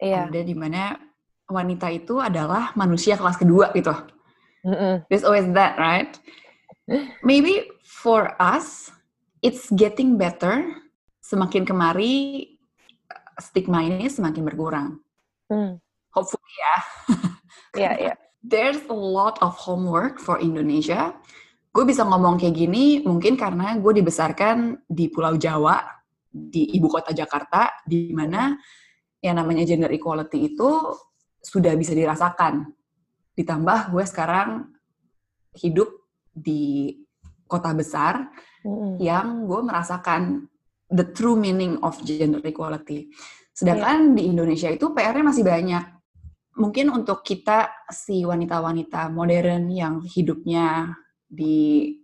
[0.03, 0.27] Iya.
[0.27, 0.99] Ada di mana
[1.47, 3.95] wanita itu adalah manusia kelas kedua gitu.
[4.67, 4.95] Mm -mm.
[5.07, 6.11] There's always that, right?
[7.27, 8.91] Maybe for us,
[9.39, 10.67] it's getting better.
[11.33, 12.45] Semakin kemari,
[13.41, 15.01] stigma ini semakin berkurang.
[15.49, 15.81] Mm.
[16.13, 16.77] Hopefully ya.
[17.73, 18.07] Iya, yeah, iya.
[18.13, 18.17] Yeah.
[18.45, 21.17] There's a lot of homework for Indonesia
[21.73, 25.81] gue bisa ngomong kayak gini mungkin karena gue dibesarkan di Pulau Jawa,
[26.29, 28.53] di ibu kota Jakarta, di mana
[29.25, 30.69] yang namanya gender equality itu
[31.41, 32.69] sudah bisa dirasakan.
[33.33, 34.69] Ditambah gue sekarang
[35.57, 35.89] hidup
[36.29, 36.93] di
[37.49, 38.29] kota besar
[38.69, 39.01] mm.
[39.01, 40.52] yang gue merasakan
[40.93, 43.09] the true meaning of gender equality.
[43.57, 44.15] Sedangkan yeah.
[44.21, 45.85] di Indonesia itu PR-nya masih banyak.
[46.53, 50.93] Mungkin untuk kita si wanita-wanita modern yang hidupnya
[51.25, 51.97] di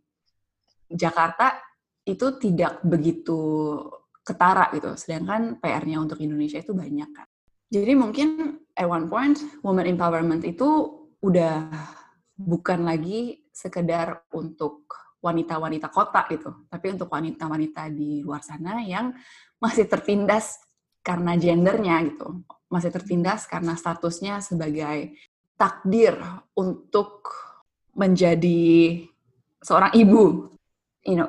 [0.88, 1.60] Jakarta
[2.08, 3.76] itu tidak begitu
[4.24, 4.96] ketara gitu.
[4.96, 7.28] Sedangkan PR-nya untuk Indonesia itu banyak kan.
[7.68, 11.68] Jadi mungkin at one point woman empowerment itu udah
[12.40, 19.14] bukan lagi sekedar untuk wanita-wanita kota gitu, tapi untuk wanita-wanita di luar sana yang
[19.58, 20.62] masih tertindas
[21.02, 25.18] karena gendernya gitu, masih tertindas karena statusnya sebagai
[25.58, 26.14] takdir
[26.54, 27.26] untuk
[27.98, 29.02] menjadi
[29.58, 30.54] seorang ibu.
[31.02, 31.26] You know,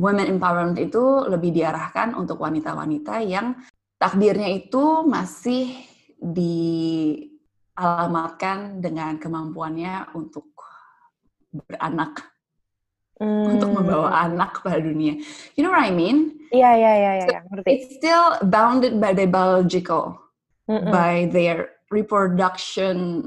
[0.00, 3.54] women empowerment itu lebih diarahkan untuk wanita-wanita yang
[4.00, 5.76] takdirnya itu masih
[6.18, 10.56] dialamatkan dengan kemampuannya untuk
[11.52, 12.32] beranak,
[13.24, 13.56] hmm.
[13.56, 15.16] untuk membawa anak pada dunia.
[15.56, 16.44] You know what I mean?
[16.52, 17.68] Iya, iya, iya, iya, ngerti.
[17.72, 20.20] It's still bounded by the biological,
[20.68, 20.92] mm -mm.
[20.92, 23.24] by their reproduction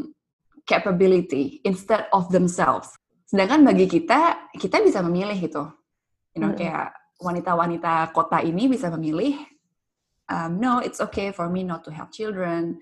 [0.69, 2.93] capability instead of themselves.
[3.27, 5.63] Sedangkan bagi kita, kita bisa memilih gitu.
[6.38, 6.60] You know, hmm.
[6.60, 9.41] kayak wanita-wanita kota ini bisa memilih,
[10.29, 12.79] um, no, it's okay for me not to have children.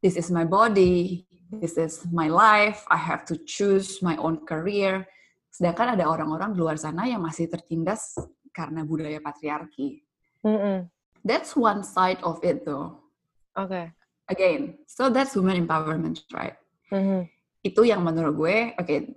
[0.00, 1.28] This is my body.
[1.52, 2.82] This is my life.
[2.88, 5.04] I have to choose my own career.
[5.52, 8.16] Sedangkan ada orang-orang di luar sana yang masih tertindas
[8.56, 10.00] karena budaya patriarki.
[10.40, 10.78] Mm -mm.
[11.22, 13.04] That's one side of it, though.
[13.52, 13.92] Okay.
[14.32, 16.56] Again, so that's women empowerment, right?
[16.88, 17.20] Mm -hmm.
[17.60, 19.12] Itu yang menurut gue, oke, okay,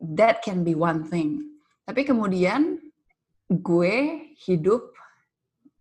[0.00, 1.60] that can be one thing.
[1.84, 2.80] Tapi kemudian
[3.52, 3.94] gue
[4.40, 4.88] hidup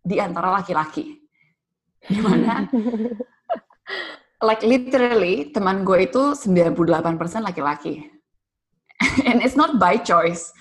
[0.03, 1.15] di antara laki-laki.
[2.03, 2.67] Di mana
[4.47, 6.75] like literally teman gue itu 98%
[7.39, 8.12] laki-laki.
[9.29, 10.51] And it's not by choice.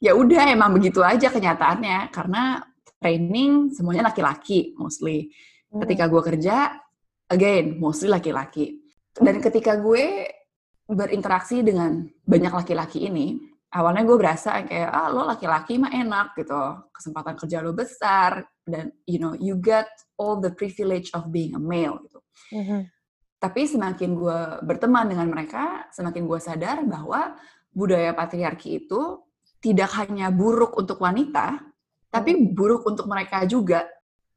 [0.00, 2.64] Ya udah emang begitu aja kenyataannya karena
[3.00, 5.32] training semuanya laki-laki mostly.
[5.70, 6.72] Ketika gue kerja
[7.30, 8.80] again mostly laki-laki.
[9.10, 10.28] Dan ketika gue
[10.90, 13.38] berinteraksi dengan banyak laki-laki ini,
[13.70, 18.90] awalnya gue berasa kayak ah lo laki-laki mah enak gitu, kesempatan kerja lo besar dan
[19.06, 19.86] you know you get
[20.18, 22.20] all the privilege of being a male gitu.
[22.54, 22.80] Mm-hmm.
[23.40, 27.38] Tapi semakin gue berteman dengan mereka, semakin gue sadar bahwa
[27.70, 29.22] budaya patriarki itu
[29.60, 31.60] tidak hanya buruk untuk wanita,
[32.08, 32.54] tapi mm-hmm.
[32.56, 33.86] buruk untuk mereka juga.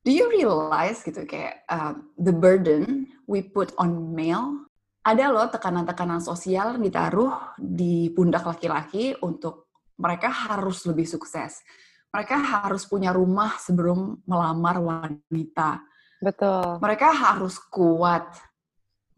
[0.04, 4.68] Do you realize gitu kayak uh, the burden we put on male
[5.04, 9.68] ada loh tekanan-tekanan sosial ditaruh di pundak laki-laki untuk
[10.00, 11.60] mereka harus lebih sukses.
[12.08, 15.84] Mereka harus punya rumah sebelum melamar wanita.
[16.24, 16.80] Betul.
[16.80, 18.32] Mereka harus kuat.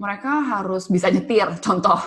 [0.01, 2.01] Mereka harus bisa nyetir, contoh.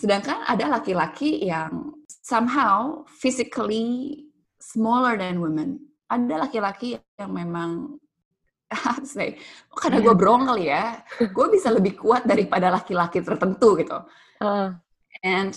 [0.00, 1.92] Sedangkan ada laki-laki yang
[2.24, 4.24] somehow physically
[4.56, 5.76] smaller than women.
[6.08, 8.00] Ada laki-laki yang memang
[9.04, 9.36] say,
[9.76, 13.98] karena gue brong kali ya, gue bisa lebih kuat daripada laki-laki tertentu gitu.
[14.40, 14.72] Uh.
[15.20, 15.52] And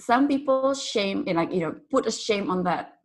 [0.00, 2.96] some people shame, like you know, put a shame on that.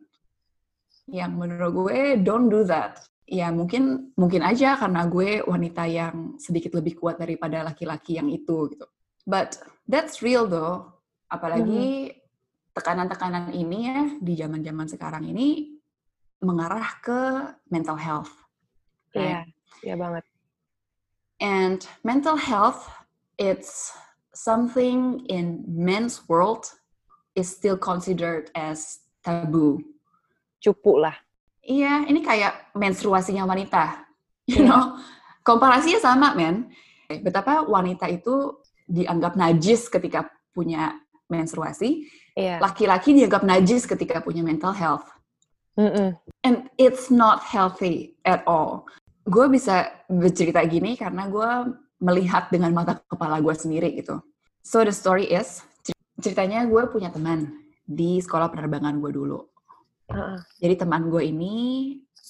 [1.04, 3.02] Yang menurut gue don't do that.
[3.28, 8.72] Ya mungkin mungkin aja karena gue wanita yang sedikit lebih kuat daripada laki-laki yang itu
[8.72, 8.86] gitu.
[9.26, 10.92] But that's real though.
[11.32, 12.12] Apalagi
[12.72, 15.76] tekanan-tekanan ini ya di zaman-zaman sekarang ini
[16.42, 17.20] mengarah ke
[17.70, 18.42] mental health
[19.12, 19.48] Iya, right?
[19.84, 20.24] iya banget.
[21.42, 22.88] And mental health,
[23.36, 23.92] it's
[24.32, 26.70] something in men's world
[27.34, 29.82] is still considered as taboo.
[30.62, 31.16] Cupu lah.
[31.62, 34.06] Iya, ini kayak menstruasinya wanita.
[34.50, 34.68] You yeah.
[34.70, 34.84] know,
[35.46, 36.70] komparasinya sama, men.
[37.22, 38.61] Betapa wanita itu
[38.92, 41.00] dianggap najis ketika punya
[41.32, 42.04] menstruasi,
[42.36, 42.60] yeah.
[42.60, 45.08] laki-laki dianggap najis ketika punya mental health.
[45.80, 46.08] Mm -mm.
[46.44, 48.84] And it's not healthy at all
[49.26, 51.50] gue bisa bercerita gini karena gue
[52.02, 54.18] melihat dengan mata kepala gue sendiri gitu.
[54.66, 55.62] So the story is,
[56.18, 59.38] ceritanya gue punya teman di sekolah penerbangan gue dulu.
[60.10, 60.38] Uh.
[60.58, 61.54] Jadi teman gue ini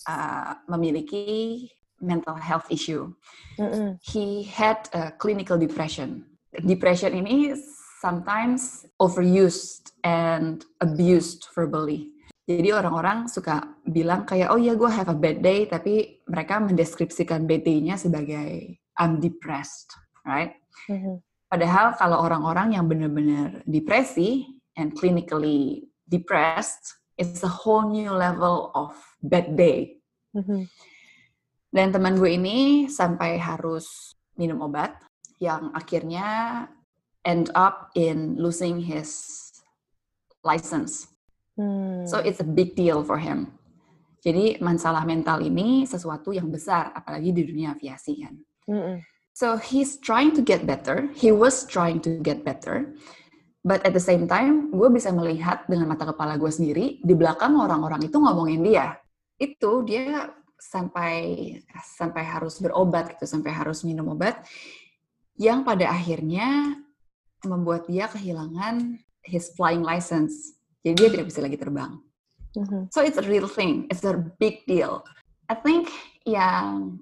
[0.08, 1.68] uh, memiliki
[2.04, 3.08] mental health issue.
[3.56, 3.88] Uh -uh.
[4.04, 6.28] He had a clinical depression.
[6.52, 7.56] Depression ini
[8.02, 12.12] sometimes overused and abused verbally.
[12.42, 17.46] Jadi orang-orang suka bilang kayak, oh iya gue have a bad day, tapi mereka mendeskripsikan
[17.46, 19.94] bad day-nya sebagai I'm depressed,
[20.26, 20.58] right?
[20.90, 21.22] Mm-hmm.
[21.46, 28.98] Padahal kalau orang-orang yang benar-benar depresi and clinically depressed, it's a whole new level of
[29.22, 30.02] bad day.
[30.34, 30.66] Mm-hmm.
[31.72, 34.98] Dan teman gue ini sampai harus minum obat
[35.42, 36.70] yang akhirnya
[37.26, 39.18] end up in losing his
[40.46, 41.12] license
[41.56, 42.08] Hmm.
[42.08, 43.52] So it's a big deal for him.
[44.22, 48.34] Jadi masalah mental ini sesuatu yang besar, apalagi di dunia aviasi kan.
[48.70, 48.96] Hmm.
[49.34, 51.10] So he's trying to get better.
[51.16, 52.94] He was trying to get better.
[53.62, 57.54] But at the same time, gue bisa melihat dengan mata kepala gue sendiri, di belakang
[57.54, 58.98] orang-orang itu ngomongin dia.
[59.38, 61.58] Itu dia sampai
[61.98, 64.42] sampai harus berobat gitu, sampai harus minum obat,
[65.40, 66.76] yang pada akhirnya
[67.42, 71.92] membuat dia kehilangan his flying license jadi dia tidak bisa lagi terbang.
[72.58, 72.82] Mm-hmm.
[72.90, 75.06] So it's a real thing, it's a big deal.
[75.46, 75.88] I think
[76.26, 76.98] yang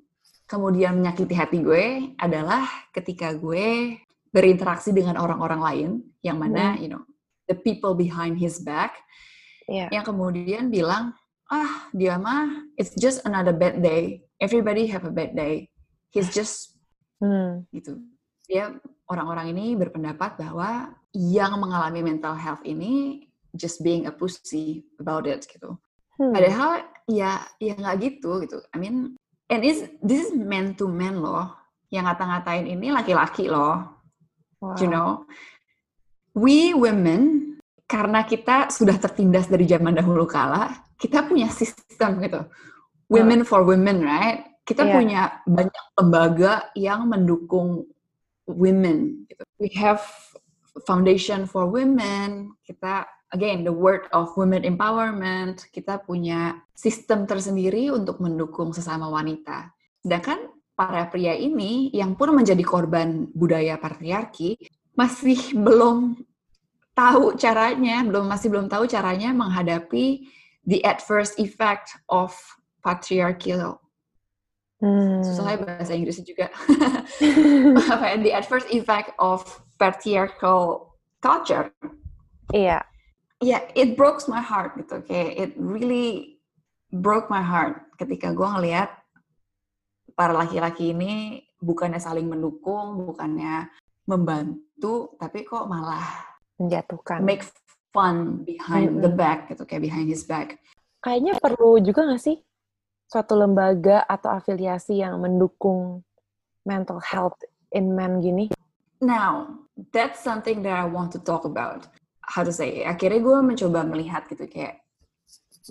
[0.47, 3.97] kemudian menyakiti hati gue adalah ketika gue
[4.31, 5.91] berinteraksi dengan orang-orang lain
[6.23, 6.83] yang mana mm.
[6.83, 7.03] you know
[7.47, 8.99] the people behind his back
[9.71, 9.91] yeah.
[9.95, 11.15] yang kemudian bilang
[11.51, 15.71] ah dia mah it's just another bad day everybody have a bad day
[16.11, 16.79] he's just
[17.23, 17.63] mm.
[17.71, 17.99] gitu
[18.51, 18.75] dia
[19.07, 23.23] orang-orang ini berpendapat bahwa yang mengalami mental health ini
[23.55, 25.79] just being a pussy about it gitu.
[26.19, 26.35] Hmm.
[26.35, 28.59] Padahal ya ya nggak gitu gitu.
[28.75, 29.15] I mean,
[29.47, 31.55] and is this is man to man loh.
[31.91, 33.83] Yang ngata-ngatain ini laki-laki loh.
[34.63, 34.79] Wow.
[34.79, 35.09] You know,
[36.35, 37.55] we women
[37.91, 42.47] karena kita sudah tertindas dari zaman dahulu kala, kita punya sistem gitu.
[43.11, 43.47] Women oh.
[43.47, 44.47] for women, right?
[44.63, 44.95] Kita yeah.
[44.95, 47.91] punya banyak lembaga yang mendukung
[48.51, 49.27] women.
[49.59, 50.03] We have
[50.87, 52.59] foundation for women.
[52.67, 59.71] Kita again the word of women empowerment kita punya sistem tersendiri untuk mendukung sesama wanita
[60.03, 64.59] sedangkan para pria ini yang pun menjadi korban budaya patriarki
[64.99, 66.19] masih belum
[66.93, 70.27] tahu caranya belum masih belum tahu caranya menghadapi
[70.67, 72.35] the adverse effect of
[72.83, 73.79] patriarchal
[74.81, 75.21] Hmm.
[75.21, 76.47] Susah ya bahasa Inggrisnya juga.
[77.93, 78.17] Apa ya?
[78.17, 79.45] The adverse effect of
[79.77, 81.69] patriarchal culture.
[82.51, 82.83] Iya
[83.41, 85.03] yeah, it broke my heart gitu.
[85.09, 86.39] Kayak it really
[86.93, 88.93] broke my heart ketika gue ngelihat
[90.15, 93.69] para laki-laki ini bukannya saling mendukung, bukannya
[94.05, 96.05] membantu, tapi kok malah
[96.61, 97.25] menjatuhkan.
[97.25, 97.49] Make
[97.91, 99.05] fun behind mm -hmm.
[99.05, 100.61] the back gitu, kayak behind his back.
[101.01, 102.37] Kayaknya perlu juga gak sih
[103.11, 106.07] suatu lembaga atau afiliasi yang mendukung
[106.63, 107.43] mental health
[107.75, 108.55] in men gini?
[109.03, 109.59] Now,
[109.91, 111.91] that's something that I want to talk about
[112.31, 114.79] how to say akhirnya gue mencoba melihat gitu kayak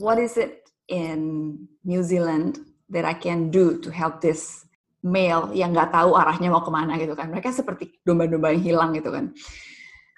[0.03, 1.55] what is it in
[1.87, 2.59] New Zealand
[2.91, 4.67] that I can do to help this
[4.99, 8.91] male yang nggak tahu arahnya mau ke mana gitu kan mereka seperti domba-domba yang hilang
[8.91, 9.31] gitu kan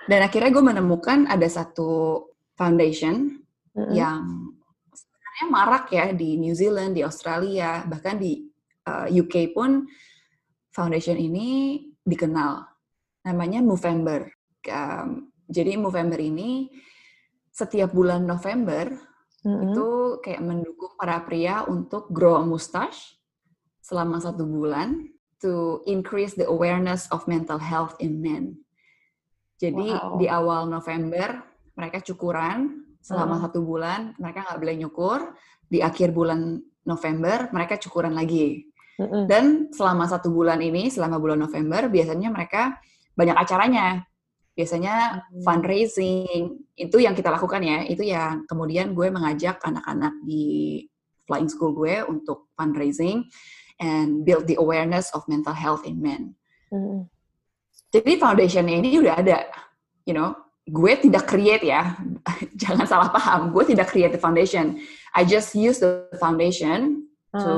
[0.09, 2.26] dan akhirnya gue menemukan ada satu
[2.57, 3.45] foundation
[3.78, 3.93] mm -hmm.
[3.93, 4.51] yang
[5.41, 8.45] sebenarnya marak ya di New Zealand, di Australia, bahkan di
[8.85, 9.89] uh, eh, UK pun
[10.69, 12.61] foundation ini dikenal.
[13.25, 14.29] Namanya Movember.
[14.69, 16.69] Um, jadi Movember ini
[17.49, 18.93] setiap bulan November
[19.41, 19.65] mm-hmm.
[19.65, 19.87] itu
[20.21, 23.17] kayak mendukung para pria untuk grow a mustache
[23.81, 25.09] selama satu bulan
[25.41, 28.61] to increase the awareness of mental health in men.
[29.57, 30.21] Jadi wow.
[30.21, 31.41] di awal November
[31.73, 33.41] mereka cukuran selama mm.
[33.49, 35.20] satu bulan, mereka nggak boleh nyukur.
[35.68, 38.66] Di akhir bulan November mereka cukuran lagi.
[39.02, 39.24] Mm-hmm.
[39.26, 42.78] Dan selama satu bulan ini, selama bulan November, biasanya mereka
[43.18, 44.06] banyak acaranya.
[44.54, 45.41] Biasanya mm.
[45.41, 46.41] fundraising,
[46.78, 47.82] itu yang kita lakukan ya.
[47.88, 50.86] Itu yang kemudian gue mengajak anak-anak di
[51.26, 53.26] flying school gue untuk fundraising
[53.82, 56.38] and build the awareness of mental health in men.
[56.70, 57.10] Mm.
[57.91, 59.49] Jadi foundation ini udah ada,
[60.08, 60.32] you know.
[60.70, 61.97] Gue tidak create ya,
[62.62, 63.49] jangan salah paham.
[63.49, 64.78] Gue tidak create the foundation.
[65.12, 67.41] I just use the foundation uh.
[67.41, 67.53] to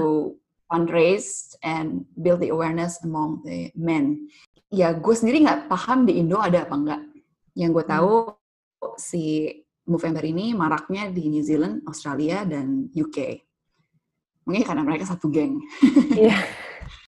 [0.72, 4.32] fundraise and build the awareness among the men.
[4.74, 7.02] Ya, gue sendiri nggak paham di Indo ada apa enggak.
[7.54, 8.98] Yang gue tahu hmm.
[8.98, 9.24] si
[9.84, 13.44] Movember ini maraknya di New Zealand, Australia, dan UK.
[14.48, 15.60] Mungkin karena mereka satu geng.
[16.16, 16.40] Yeah.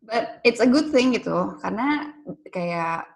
[0.09, 2.17] But it's a good thing gitu, karena
[2.49, 3.09] kayak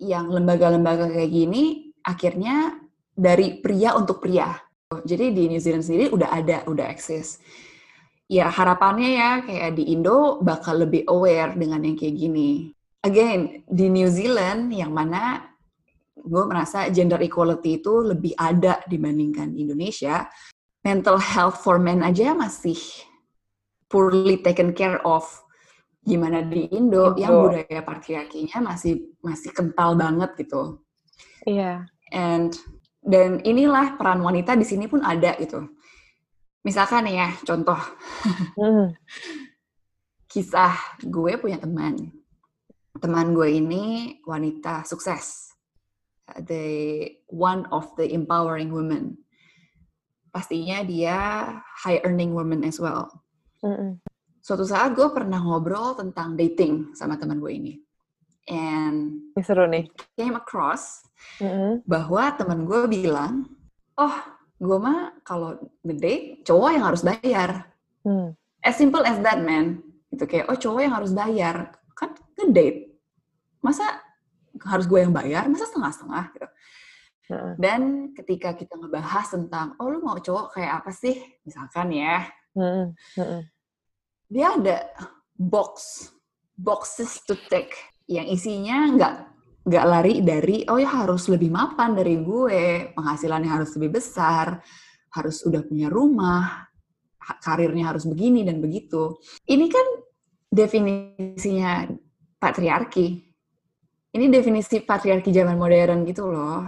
[0.00, 2.78] yang lembaga-lembaga kayak gini akhirnya
[3.12, 4.56] dari pria untuk pria.
[4.90, 7.38] Jadi di New Zealand sendiri udah ada, udah eksis
[8.30, 12.70] ya harapannya ya kayak di Indo bakal lebih aware dengan yang kayak gini.
[13.02, 15.50] Again, di New Zealand yang mana
[16.14, 20.30] gue merasa gender equality itu lebih ada dibandingkan Indonesia.
[20.80, 22.78] Mental health for men aja masih
[23.90, 25.26] poorly taken care of.
[26.00, 27.20] Gimana di Indo, Indo.
[27.20, 30.80] yang budaya patriarkinya masih masih kental banget gitu.
[31.46, 31.86] Iya.
[31.86, 32.14] Yeah.
[32.14, 32.52] And
[33.00, 35.66] dan inilah peran wanita di sini pun ada gitu.
[36.66, 37.80] Misalkan ya contoh.
[38.58, 38.92] Hmm.
[40.30, 42.12] kisah gue punya teman.
[43.00, 45.50] Teman gue ini wanita sukses.
[46.30, 49.18] The one of the empowering women.
[50.30, 51.18] Pastinya dia
[51.82, 53.10] high earning woman as well.
[53.66, 53.98] Mm
[54.40, 57.72] suatu saat gue pernah ngobrol tentang dating sama teman gue ini.
[58.50, 59.86] And seru nih.
[60.18, 61.06] came across
[61.40, 61.72] mm -hmm.
[61.84, 63.48] bahwa teman gue bilang
[64.00, 64.16] oh
[64.60, 67.72] gue mah kalau ngedate cowok yang harus bayar.
[68.04, 68.36] Hmm.
[68.60, 69.80] As simple as that man.
[70.12, 72.92] Gitu kayak oh cowok yang harus bayar kan ngedate.
[73.64, 74.04] Masa
[74.68, 75.48] harus gue yang bayar?
[75.48, 76.48] Masa setengah-setengah gitu.
[77.30, 77.54] Hmm.
[77.56, 77.80] Dan
[78.12, 81.16] ketika kita ngebahas tentang oh lu mau cowok kayak apa sih?
[81.48, 82.28] Misalkan ya.
[82.52, 82.92] Hmm.
[83.16, 83.48] Hmm.
[84.28, 84.76] Dia ada
[85.40, 86.04] box
[86.60, 87.72] boxes to take
[88.04, 89.14] yang isinya nggak
[89.60, 94.60] nggak lari dari oh ya harus lebih mapan dari gue, penghasilannya harus lebih besar,
[95.12, 96.70] harus udah punya rumah,
[97.44, 99.20] karirnya harus begini dan begitu.
[99.44, 99.86] Ini kan
[100.50, 101.86] definisinya
[102.40, 103.30] patriarki.
[104.10, 106.66] Ini definisi patriarki zaman modern gitu loh.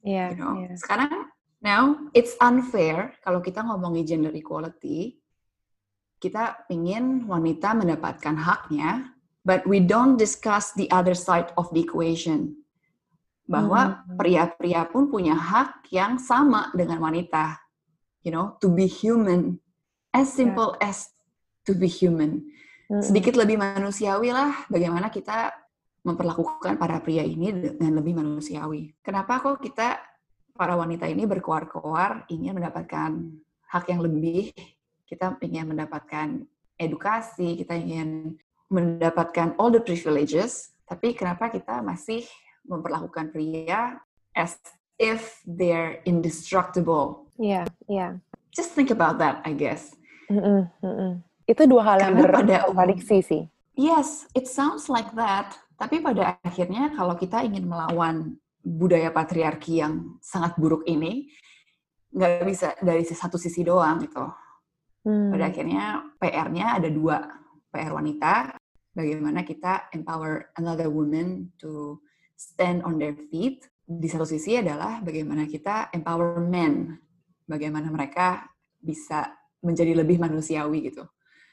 [0.00, 0.16] Iya.
[0.16, 0.52] Yeah, you know?
[0.56, 0.76] yeah.
[0.78, 1.28] Sekarang
[1.60, 5.20] now it's unfair kalau kita ngomongin gender equality,
[6.16, 9.17] kita ingin wanita mendapatkan haknya
[9.48, 12.52] but we don't discuss the other side of the equation.
[13.48, 14.20] Bahwa hmm.
[14.20, 17.56] pria-pria pun punya hak yang sama dengan wanita.
[18.20, 19.56] You know, to be human.
[20.12, 20.92] As simple yeah.
[20.92, 21.16] as
[21.64, 22.44] to be human.
[22.92, 23.00] Hmm.
[23.00, 25.56] Sedikit lebih manusiawi lah bagaimana kita
[26.04, 29.00] memperlakukan para pria ini dengan lebih manusiawi.
[29.00, 29.96] Kenapa kok kita
[30.52, 33.32] para wanita ini berkoar-koar ingin mendapatkan
[33.68, 34.52] hak yang lebih,
[35.08, 36.44] kita ingin mendapatkan
[36.76, 38.36] edukasi, kita ingin
[38.68, 42.24] mendapatkan all the privileges, tapi kenapa kita masih
[42.64, 44.00] memperlakukan pria
[44.36, 44.56] as
[45.00, 47.28] if they're indestructible?
[47.40, 47.98] Iya, yeah, iya.
[47.98, 48.12] Yeah.
[48.52, 49.94] Just think about that, I guess.
[50.28, 51.12] Mm -mm, mm -mm.
[51.48, 53.42] Itu dua hal yang berkontradiksi sih.
[53.78, 55.54] Yes, it sounds like that.
[55.78, 58.34] Tapi pada akhirnya kalau kita ingin melawan
[58.66, 61.30] budaya patriarki yang sangat buruk ini,
[62.10, 64.26] nggak bisa dari satu sisi doang gitu.
[65.06, 65.30] Hmm.
[65.30, 65.84] Pada akhirnya
[66.18, 67.22] PR-nya ada dua
[67.70, 68.57] PR wanita,
[68.98, 72.02] bagaimana kita empower another woman to
[72.34, 73.62] stand on their feet.
[73.86, 76.98] Di satu sisi adalah bagaimana kita empower men,
[77.46, 78.50] bagaimana mereka
[78.82, 79.30] bisa
[79.62, 81.06] menjadi lebih manusiawi gitu.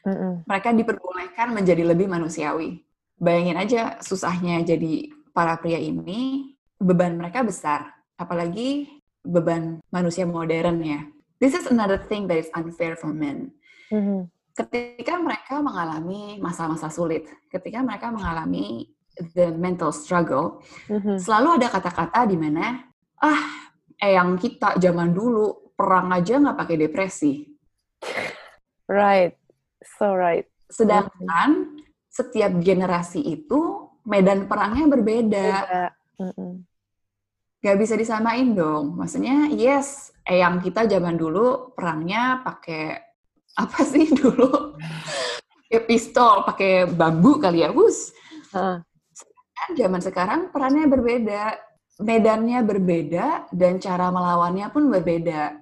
[0.04, 0.44] Mm-mm.
[0.50, 2.82] Mereka diperbolehkan menjadi lebih manusiawi.
[3.16, 7.94] Bayangin aja susahnya jadi para pria ini, beban mereka besar.
[8.20, 8.90] Apalagi
[9.24, 11.02] beban manusia modern ya.
[11.40, 13.56] This is another thing that is unfair for men.
[13.94, 18.88] Mm-hmm ketika mereka mengalami masa-masa sulit, ketika mereka mengalami
[19.36, 21.20] the mental struggle, mm-hmm.
[21.20, 22.88] selalu ada kata-kata di mana
[23.20, 27.34] ah eyang kita zaman dulu perang aja nggak pakai depresi.
[28.86, 29.34] Right,
[29.82, 30.46] so right.
[30.70, 35.50] Sedangkan setiap generasi itu medan perangnya berbeda.
[36.22, 36.62] Mm-mm.
[37.66, 38.94] Gak bisa disamain dong.
[38.94, 43.05] Maksudnya, yes, eyang kita zaman dulu perangnya pakai
[43.56, 44.76] apa sih dulu?
[45.66, 48.12] Pakai pistol, pakai bambu kali ya, bus.
[48.54, 48.84] Heeh.
[49.56, 51.56] Kan zaman sekarang perannya berbeda,
[52.04, 55.56] medannya berbeda, dan cara melawannya pun berbeda.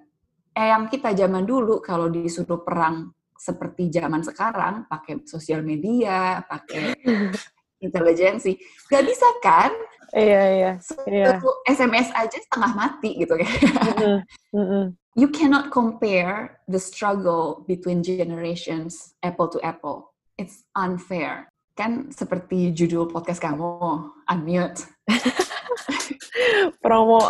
[0.54, 6.98] Eyang kita zaman dulu kalau disuruh perang seperti zaman sekarang, pakai sosial media, pakai
[7.86, 8.58] intelijensi,
[8.90, 9.72] gak bisa kan?
[10.14, 10.72] Iya, iya.
[11.10, 11.42] Iya.
[11.66, 13.50] SMS aja setengah mati gitu kan.
[13.50, 14.18] Mm-mm.
[14.54, 14.86] Mm-mm.
[15.18, 20.14] You cannot compare the struggle between generations apple to apple.
[20.38, 21.50] It's unfair.
[21.74, 24.86] Kan seperti judul podcast kamu, unmute.
[26.86, 27.22] Promo.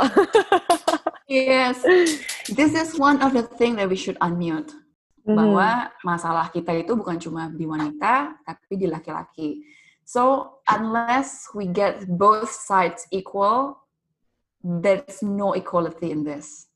[1.27, 1.79] Yes,
[2.51, 4.75] this is one of the thing that we should unmute.
[5.23, 5.35] Mhm.
[5.39, 9.63] Bahwa masalah kita itu bukan cuma di wanita, tapi di laki-laki.
[10.03, 13.79] So, unless we get both sides equal,
[14.59, 16.67] there's no equality in this.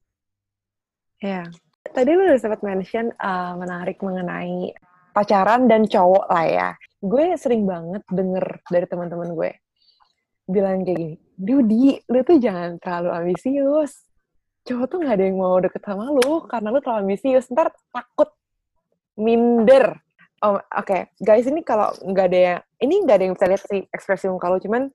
[1.19, 1.51] Iya.
[1.87, 4.75] Tadi lu udah sempat mention uh, menarik mengenai
[5.15, 6.69] pacaran dan cowok lah ya.
[6.99, 9.51] Gue sering banget denger dari teman-teman gue
[10.47, 14.07] bilang kayak gini, Dudi, lu tuh jangan terlalu ambisius.
[14.63, 17.51] Cowok tuh nggak ada yang mau deket sama lu karena lu terlalu ambisius.
[17.51, 18.31] Ntar takut
[19.19, 19.99] minder.
[20.45, 21.09] Oh, oke.
[21.17, 24.53] Guys, ini kalau nggak ada yang, ini nggak ada yang bisa lihat sih ekspresi muka
[24.53, 24.93] lu, cuman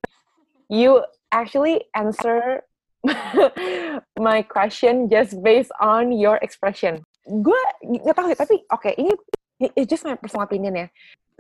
[0.71, 1.03] you
[1.35, 2.63] actually answer
[4.27, 7.03] my question just based on your expression.
[7.27, 9.11] Gue nggak tahu sih, tapi oke ini
[9.75, 10.87] it's just my personal opinion ya.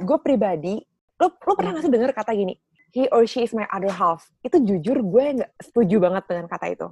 [0.03, 0.83] Gue pribadi,
[1.23, 2.59] lo lo pernah nggak sih dengar kata gini,
[2.91, 4.27] he or she is my other half?
[4.43, 6.89] Itu jujur gue nggak setuju banget dengan kata itu.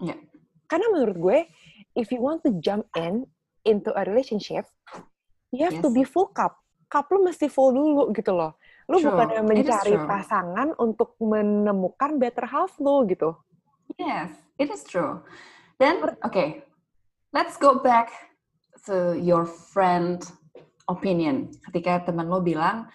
[0.00, 0.16] Iya.
[0.72, 1.38] Karena menurut gue,
[1.92, 3.28] if you want to jump in
[3.68, 4.64] into a relationship,
[5.54, 5.96] you have to Yes.
[5.96, 6.58] be full cup.
[6.90, 8.54] Cup lu mesti full dulu gitu loh.
[8.86, 9.08] Lu True.
[9.16, 13.32] bukan mencari pasangan untuk menemukan better half lu gitu.
[13.96, 14.30] Yes,
[14.60, 15.24] it is true.
[15.80, 16.62] Then, okay,
[17.32, 18.12] let's go back
[18.86, 20.22] to your friend
[20.86, 21.50] opinion.
[21.70, 22.86] Ketika teman lo bilang,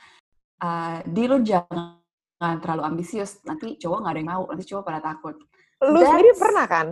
[0.62, 1.97] uh, di lo jangan
[2.62, 5.36] terlalu ambisius, nanti cowok nggak ada yang mau, nanti cowok pada takut.
[5.84, 6.88] Lu sendiri That's- pernah kan?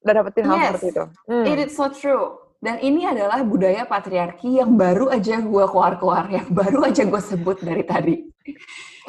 [0.00, 0.66] Udah dapetin hal Yes.
[0.72, 1.04] seperti itu?
[1.28, 1.44] Hmm.
[1.46, 2.24] It is so true.
[2.60, 7.56] Dan ini adalah budaya patriarki yang baru aja gue keluar-keluar, yang baru aja gue sebut
[7.64, 8.20] dari tadi.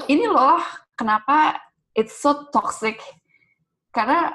[0.07, 0.63] Ini loh,
[0.95, 1.59] kenapa
[1.91, 3.03] it's so toxic.
[3.91, 4.31] Karena,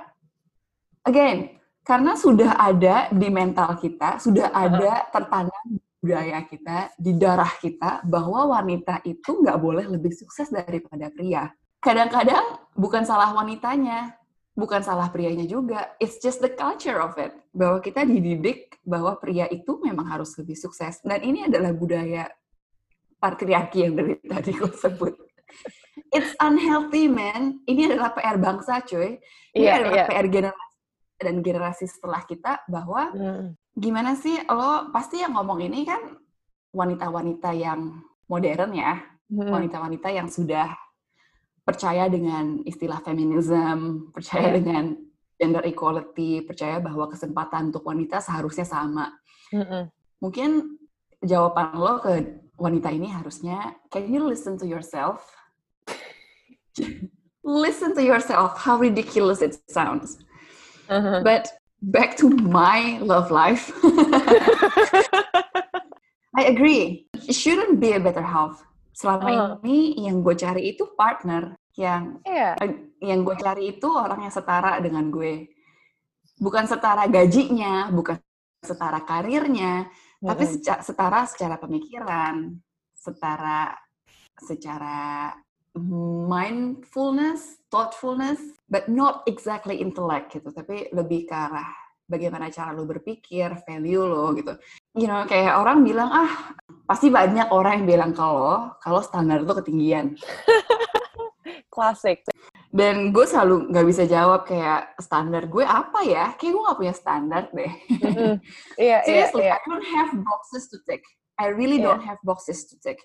[1.00, 8.04] again, karena sudah ada di mental kita, sudah ada tertanam budaya kita, di darah kita,
[8.04, 11.48] bahwa wanita itu nggak boleh lebih sukses daripada pria.
[11.80, 14.12] Kadang-kadang bukan salah wanitanya,
[14.56, 15.94] bukan salah prianya juga.
[16.00, 17.36] It's just the culture of it.
[17.52, 21.04] Bahwa kita dididik bahwa pria itu memang harus lebih sukses.
[21.04, 22.26] Dan ini adalah budaya
[23.20, 25.14] patriarki yang dari tadi gue sebut.
[26.10, 27.60] It's unhealthy, man.
[27.68, 29.20] Ini adalah PR bangsa, cuy.
[29.52, 30.06] Ini Iya, adalah iya.
[30.08, 30.64] PR generasi
[31.16, 33.56] dan generasi setelah kita bahwa Hmm.
[33.72, 36.00] gimana sih lo pasti yang ngomong ini kan
[36.76, 39.00] wanita-wanita yang modern ya,
[39.32, 39.48] Hmm.
[39.48, 40.76] wanita-wanita yang sudah
[41.66, 44.62] percaya dengan istilah feminism, percaya Iya.
[44.62, 44.84] dengan
[45.34, 49.10] gender equality, percaya bahwa kesempatan untuk wanita seharusnya sama.
[49.50, 49.90] Hmm.
[50.22, 50.78] Mungkin
[51.20, 52.22] jawaban lo ke
[52.56, 55.26] wanita ini harusnya, can you listen to yourself?
[57.42, 60.22] listen to yourself, how ridiculous it sounds.
[60.86, 61.26] Hmm.
[61.26, 61.50] But
[61.82, 63.74] back to my love life.
[66.38, 67.10] I agree.
[67.26, 68.62] It shouldn't be a better half.
[68.96, 69.52] Selama Uh.
[69.68, 72.56] ini yang gue cari itu partner yang Iya.
[73.04, 75.52] yang gue cari itu orang yang setara dengan gue.
[76.40, 78.16] Bukan setara gajinya, bukan
[78.64, 79.84] setara karirnya,
[80.16, 80.52] tapi Hmm.
[80.56, 82.56] seca- setara secara pemikiran,
[82.96, 83.76] setara
[84.40, 85.32] secara
[86.32, 91.68] mindfulness, thoughtfulness, but not exactly intellect gitu, tapi lebih ke arah
[92.06, 94.54] bagaimana cara lo berpikir, value lo gitu.
[94.94, 96.54] You know, kayak orang bilang, ah,
[96.86, 100.14] pasti banyak orang yang bilang kalau kalau standar itu ketinggian.
[101.74, 102.24] Klasik.
[102.72, 106.32] Dan gue selalu nggak bisa jawab kayak standar gue apa ya?
[106.40, 107.72] Kayak gue nggak punya standar deh.
[108.00, 108.36] Hmm.
[108.80, 109.56] Iya, iya, Seriously, iya.
[109.56, 111.02] I don't have boxes to tick.
[111.36, 111.86] I really Iya.
[111.92, 113.00] don't have boxes to tick.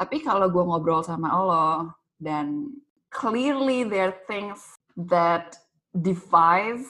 [0.00, 2.72] Tapi kalau gue ngobrol sama lo dan
[3.14, 5.54] clearly there are things that
[5.94, 6.88] defies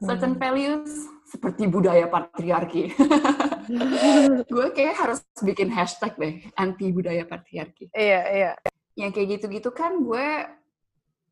[0.00, 0.40] certain Hmm.
[0.40, 0.90] values
[1.28, 2.90] seperti budaya patriarki.
[4.50, 7.92] gue kayak harus bikin hashtag deh anti budaya patriarki.
[7.94, 8.50] Iya, iya.
[8.98, 10.26] Yang kayak gitu-gitu kan gue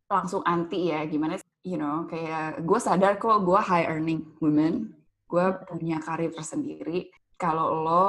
[0.08, 4.94] langsung anti ya gimana you know, kayak gue sadar kok gue high earning woman,
[5.26, 7.10] gue punya karir tersendiri.
[7.38, 8.06] Kalau lo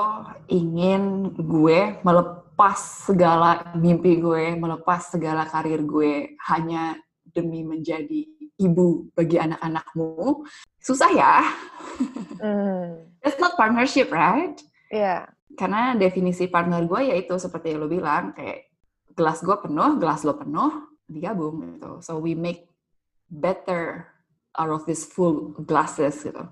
[0.50, 6.98] ingin gue melepas segala mimpi gue, melepas segala karir gue hanya
[7.30, 8.26] demi menjadi
[8.60, 10.44] ibu bagi anak-anakmu,
[10.84, 11.36] susah ya.
[12.44, 13.08] Mm.
[13.24, 14.60] It's not partnership, right?
[14.92, 15.32] Yeah.
[15.56, 18.68] Karena definisi partner gue yaitu seperti yang lo bilang, kayak
[19.16, 22.04] gelas gue penuh, gelas lo penuh, digabung gitu.
[22.04, 22.68] So we make
[23.32, 24.12] better
[24.56, 26.44] out of these full glasses gitu.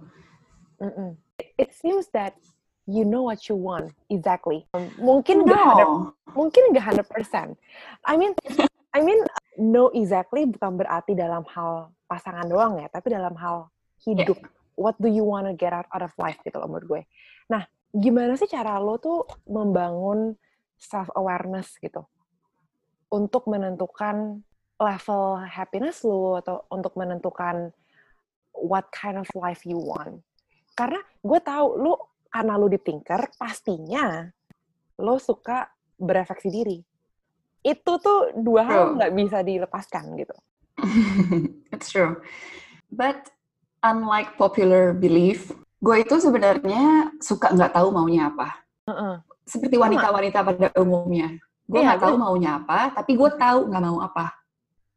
[0.79, 1.09] Mm -mm.
[1.59, 2.39] It seems that
[2.87, 4.63] you know what you want exactly.
[4.97, 5.51] Mungkin no.
[5.51, 5.87] gak
[6.33, 7.59] mungkin gak hundred percent.
[8.07, 8.31] I mean,
[8.95, 9.19] I mean
[9.59, 13.69] know exactly bukan berarti dalam hal pasangan doang ya, tapi dalam hal
[14.01, 14.39] hidup.
[14.39, 14.55] Yeah.
[14.77, 17.01] What do you want to get out, out of life gitu loh menurut gue.
[17.49, 20.37] Nah, gimana sih cara lo tuh membangun
[20.77, 22.05] self awareness gitu
[23.09, 24.45] untuk menentukan
[24.77, 27.73] level happiness lo atau untuk menentukan
[28.53, 30.21] what kind of life you want.
[30.77, 31.93] Karena gue tahu lu
[32.29, 34.29] karena lu di Tinker pastinya
[35.01, 35.65] lo suka
[35.97, 36.77] berefleksi diri.
[37.65, 40.35] Itu tuh dua hal nggak bisa dilepaskan gitu.
[41.77, 42.17] It's true.
[42.89, 43.29] But
[43.85, 48.57] unlike popular belief, gue itu sebenarnya suka nggak tahu maunya apa.
[48.89, 49.15] Uh -uh.
[49.45, 51.37] Seperti wanita-wanita pada umumnya.
[51.69, 54.33] Gue iya, nggak yeah, tahu maunya apa, tapi gue tahu nggak mau apa.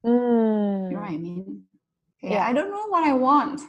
[0.00, 0.88] Hmm.
[0.88, 1.68] You know what I mean?
[2.24, 3.60] Yeah, yeah, I don't know what I want.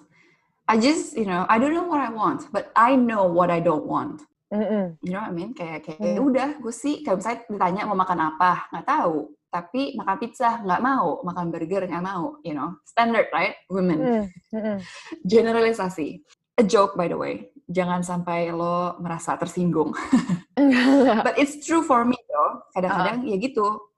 [0.72, 3.59] I just, you know, I don't know what I want, but I know what I
[3.59, 4.24] don't want.
[4.53, 4.95] Mm-mm.
[5.03, 5.51] You know what I mean?
[5.51, 6.20] Kayak, kayak mm.
[6.20, 9.32] udah, gue sih, kayak misalnya ditanya mau makan apa, nggak tahu.
[9.52, 14.32] Tapi makan pizza nggak mau, makan burger nggak mau, you know, standard right, women.
[14.56, 14.80] Mm.
[15.28, 16.24] Generalisasi.
[16.56, 19.91] A joke by the way, jangan sampai lo merasa tersinggung.
[21.26, 22.64] But it's true for me though.
[22.72, 23.28] Kadang-kadang uh.
[23.28, 23.91] ya gitu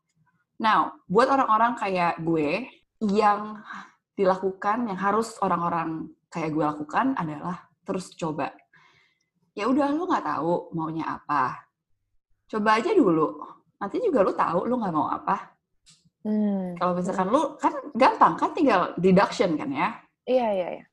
[0.61, 2.69] Now, buat orang-orang kayak gue
[3.03, 3.59] yang
[4.13, 8.53] dilakukan yang harus orang-orang kayak gue lakukan adalah terus coba.
[9.57, 11.67] Ya udah lu nggak tahu maunya apa.
[12.47, 13.43] Coba aja dulu.
[13.83, 15.51] Nanti juga lu tahu lu nggak mau apa.
[16.23, 16.71] Hmm.
[16.79, 19.99] Kalau misalkan lu kan gampang kan tinggal deduction kan ya.
[20.23, 20.85] Iya iya iya.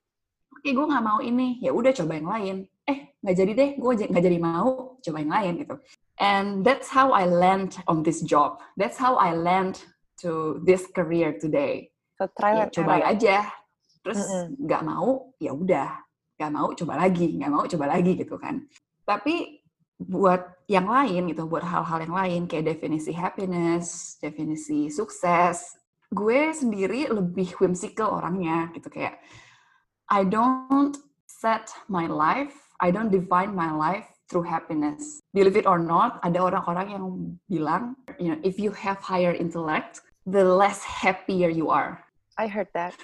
[0.50, 1.62] Oke gue nggak mau ini.
[1.62, 2.56] Ya udah coba yang lain.
[2.82, 3.70] Eh nggak jadi deh.
[3.78, 4.98] Gue nggak jadi mau.
[4.98, 5.78] Coba yang lain gitu.
[6.18, 8.58] And that's how I land on this job.
[8.74, 9.86] That's how I land
[10.26, 11.94] to this career today.
[12.18, 13.46] So try ya, coba aja.
[14.02, 14.18] Terus
[14.58, 14.98] nggak mm -mm.
[14.98, 15.94] mau, ya udah.
[16.36, 17.38] Nggak mau, coba lagi.
[17.38, 18.66] Nggak mau, coba lagi gitu kan.
[19.06, 19.59] Tapi
[20.00, 25.76] buat yang lain gitu, buat hal-hal yang lain kayak definisi happiness, definisi sukses,
[26.08, 29.20] gue sendiri lebih whimsical orangnya gitu kayak
[30.10, 30.98] I don't
[31.28, 35.22] set my life, I don't define my life through happiness.
[35.30, 37.04] Believe it or not, ada orang-orang yang
[37.46, 42.02] bilang, you know, if you have higher intellect, the less happier you are.
[42.38, 42.94] I heard that.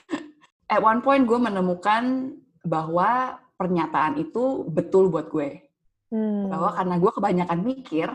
[0.66, 2.34] At one point gue menemukan
[2.66, 5.65] bahwa pernyataan itu betul buat gue.
[6.10, 6.48] Hmm.
[6.50, 8.08] Bahwa karena gue kebanyakan mikir,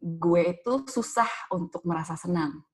[0.00, 2.64] gue itu susah untuk merasa senang.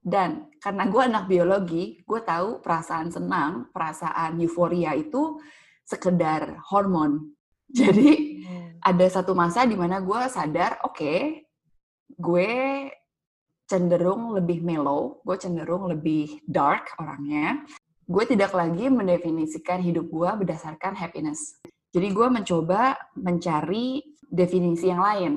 [0.00, 5.36] Dan karena gue anak biologi, gue tahu perasaan senang, perasaan euforia itu
[5.84, 7.36] sekedar hormon.
[7.70, 8.40] Jadi
[8.80, 11.20] ada satu masa di mana gue sadar, oke, okay,
[12.16, 12.50] gue
[13.68, 17.62] cenderung lebih mellow, gue cenderung lebih dark orangnya.
[18.10, 21.62] Gue tidak lagi mendefinisikan hidup gue berdasarkan happiness.
[21.90, 25.32] Jadi gue mencoba mencari definisi yang lain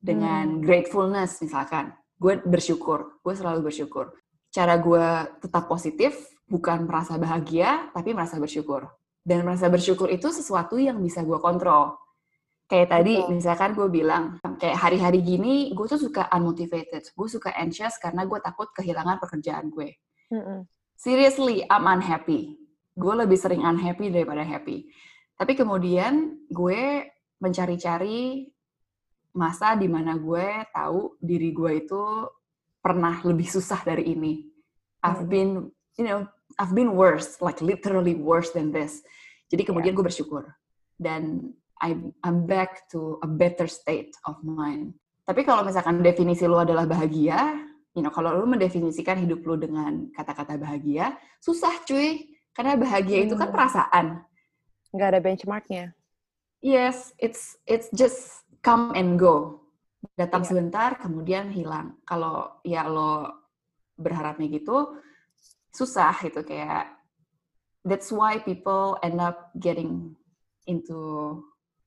[0.00, 0.62] dengan hmm.
[0.64, 1.92] gratefulness misalkan.
[2.16, 4.16] Gue bersyukur, gue selalu bersyukur.
[4.48, 8.88] Cara gue tetap positif bukan merasa bahagia, tapi merasa bersyukur.
[9.20, 11.98] Dan merasa bersyukur itu sesuatu yang bisa gue kontrol
[12.66, 13.30] Kayak tadi, Betul.
[13.38, 17.06] misalkan gue bilang, kayak hari-hari gini, gue tuh suka unmotivated.
[17.14, 19.94] Gue suka anxious karena gue takut kehilangan pekerjaan gue.
[20.34, 20.66] Mm-mm.
[20.98, 22.58] Seriously, I'm unhappy.
[22.98, 24.90] Gue lebih sering unhappy daripada happy.
[25.36, 28.48] Tapi kemudian gue mencari-cari
[29.36, 32.02] masa di mana gue tahu diri gue itu
[32.80, 34.48] pernah lebih susah dari ini.
[35.04, 35.68] I've been,
[36.00, 36.24] you know,
[36.56, 39.04] I've been worse, like literally worse than this.
[39.52, 39.98] Jadi kemudian yeah.
[40.00, 40.44] gue bersyukur.
[40.96, 41.52] Dan
[41.84, 44.96] I'm, I'm back to a better state of mind.
[45.28, 47.60] Tapi kalau misalkan definisi lu adalah bahagia,
[47.92, 51.12] you know, kalau lu mendefinisikan hidup lu dengan kata-kata bahagia,
[51.44, 52.32] susah cuy.
[52.56, 53.26] Karena bahagia hmm.
[53.28, 54.24] itu kan perasaan.
[54.96, 55.84] Nggak ada benchmarknya.
[56.64, 59.60] Yes, it's it's just come and go.
[60.16, 60.48] Datang yeah.
[60.48, 62.00] sebentar, kemudian hilang.
[62.08, 63.28] Kalau ya lo
[64.00, 64.96] berharapnya gitu,
[65.76, 66.96] susah gitu kayak.
[67.84, 70.16] That's why people end up getting
[70.66, 71.38] into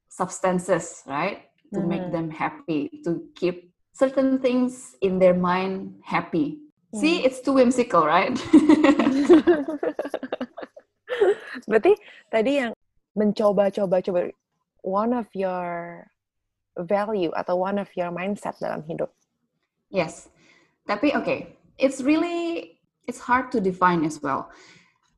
[0.07, 1.49] substances, right?
[1.75, 1.89] To mm-hmm.
[1.89, 6.63] make them happy, to keep certain things in their mind happy.
[6.95, 8.33] See, it's too whimsical, right?
[11.69, 11.93] Berarti
[12.31, 12.71] tadi yang
[13.19, 14.31] mencoba-coba coba
[14.79, 16.07] one of your
[16.79, 19.11] value atau one of your mindset dalam hidup.
[19.91, 20.31] Yes.
[20.87, 21.39] Tapi oke, okay,
[21.75, 24.47] it's really it's hard to define as well.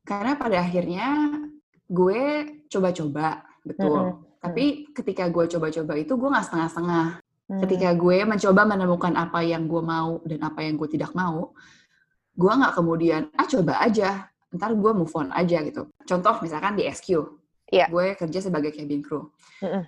[0.02, 1.38] Karena pada akhirnya
[1.86, 2.22] gue
[2.66, 3.94] coba-coba, betul.
[3.94, 4.40] Mm -hmm.
[4.42, 7.06] Tapi ketika gue coba-coba itu gue nggak setengah-setengah.
[7.46, 7.60] Mm.
[7.62, 11.54] Ketika gue mencoba menemukan apa yang gue mau dan apa yang gue tidak mau,
[12.34, 15.86] gue nggak kemudian ah coba aja, ntar gue move on aja gitu.
[16.08, 17.41] Contoh misalkan di SQ,
[17.72, 17.88] yeah.
[17.88, 19.32] gue kerja sebagai cabin crew.
[19.64, 19.84] Mm -hmm.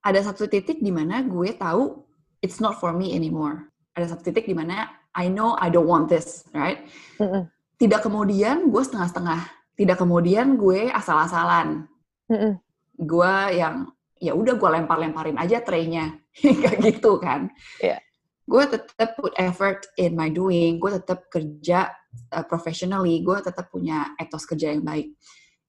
[0.00, 2.02] Ada satu titik di mana gue tahu
[2.42, 3.70] it's not for me anymore.
[3.94, 6.82] Ada satu titik di mana I know I don't want this, right?
[7.22, 7.42] Mm -mm.
[7.80, 9.40] Tidak kemudian gue setengah-setengah.
[9.78, 11.88] Tidak kemudian gue asal-asalan.
[12.28, 12.52] Mm -mm.
[13.00, 13.88] Gue yang
[14.20, 16.20] ya udah gue lempar-lemparin aja traynya,
[16.62, 17.48] kayak gitu kan?
[17.80, 18.00] Yeah.
[18.44, 20.82] Gue tetap put effort in my doing.
[20.82, 21.90] Gue tetap kerja
[22.34, 23.22] uh, professionally.
[23.22, 25.14] Gue tetap punya etos kerja yang baik.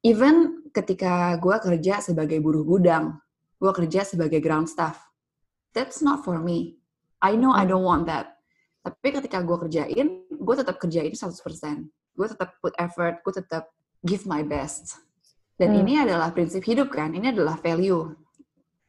[0.02, 3.22] Even ketika gue kerja sebagai buruh gudang,
[3.62, 4.98] gue kerja sebagai ground staff.
[5.78, 6.82] That's not for me.
[7.22, 8.42] I know I don't want that
[8.82, 12.18] tapi ketika gue kerjain, gue tetap kerjain 100%.
[12.18, 13.70] Gue tetap put effort, gue tetap
[14.02, 14.98] give my best.
[15.54, 15.82] Dan hmm.
[15.86, 18.10] ini adalah prinsip hidup kan, ini adalah value.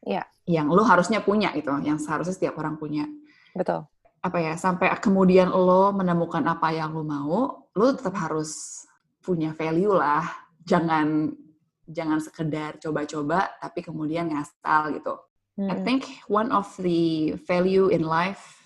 [0.01, 0.25] Yeah.
[0.49, 3.05] Yang lo harusnya punya gitu, yang seharusnya setiap orang punya.
[3.53, 3.85] Betul.
[4.25, 8.81] Apa ya, sampai kemudian lo menemukan apa yang lo mau, lo tetap harus
[9.21, 10.25] punya value lah.
[10.63, 11.35] Jangan
[11.83, 15.19] jangan sekedar coba-coba tapi kemudian ngasal gitu.
[15.59, 15.69] Hmm.
[15.69, 18.63] I think one of the value in life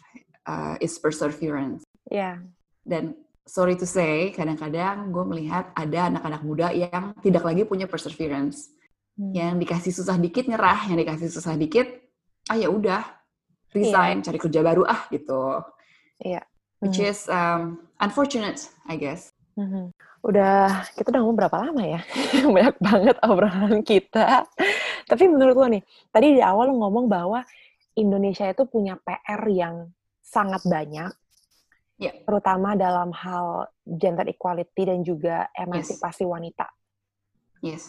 [0.47, 1.83] uh, is perseverance.
[2.07, 2.39] Yeah.
[2.87, 8.71] Dan sorry to say, kadang-kadang gue melihat ada anak-anak muda yang tidak lagi punya perseverance.
[9.19, 9.35] Hmm.
[9.35, 11.89] Yang dikasih susah dikit nyerah, yang dikasih susah dikit,
[12.47, 13.03] ah ya udah,
[13.75, 14.25] resign, yeah.
[14.29, 15.59] cari kerja baru ah gitu.
[16.23, 16.39] Iya.
[16.39, 16.45] Yeah.
[16.79, 17.09] Which hmm.
[17.09, 19.33] is um, unfortunate, I guess.
[19.57, 19.91] Hmm.
[20.25, 22.01] Udah, kita udah ngomong berapa lama ya?
[22.55, 24.43] Banyak banget obrolan kita.
[25.07, 27.45] Tapi menurut lo nih, tadi di awal lo ngomong bahwa
[27.97, 29.89] Indonesia itu punya PR yang
[30.21, 31.09] sangat banyak,
[31.97, 32.13] yeah.
[32.27, 36.29] terutama dalam hal gender equality dan juga emansipasi yes.
[36.29, 36.67] wanita.
[37.63, 37.83] Yes.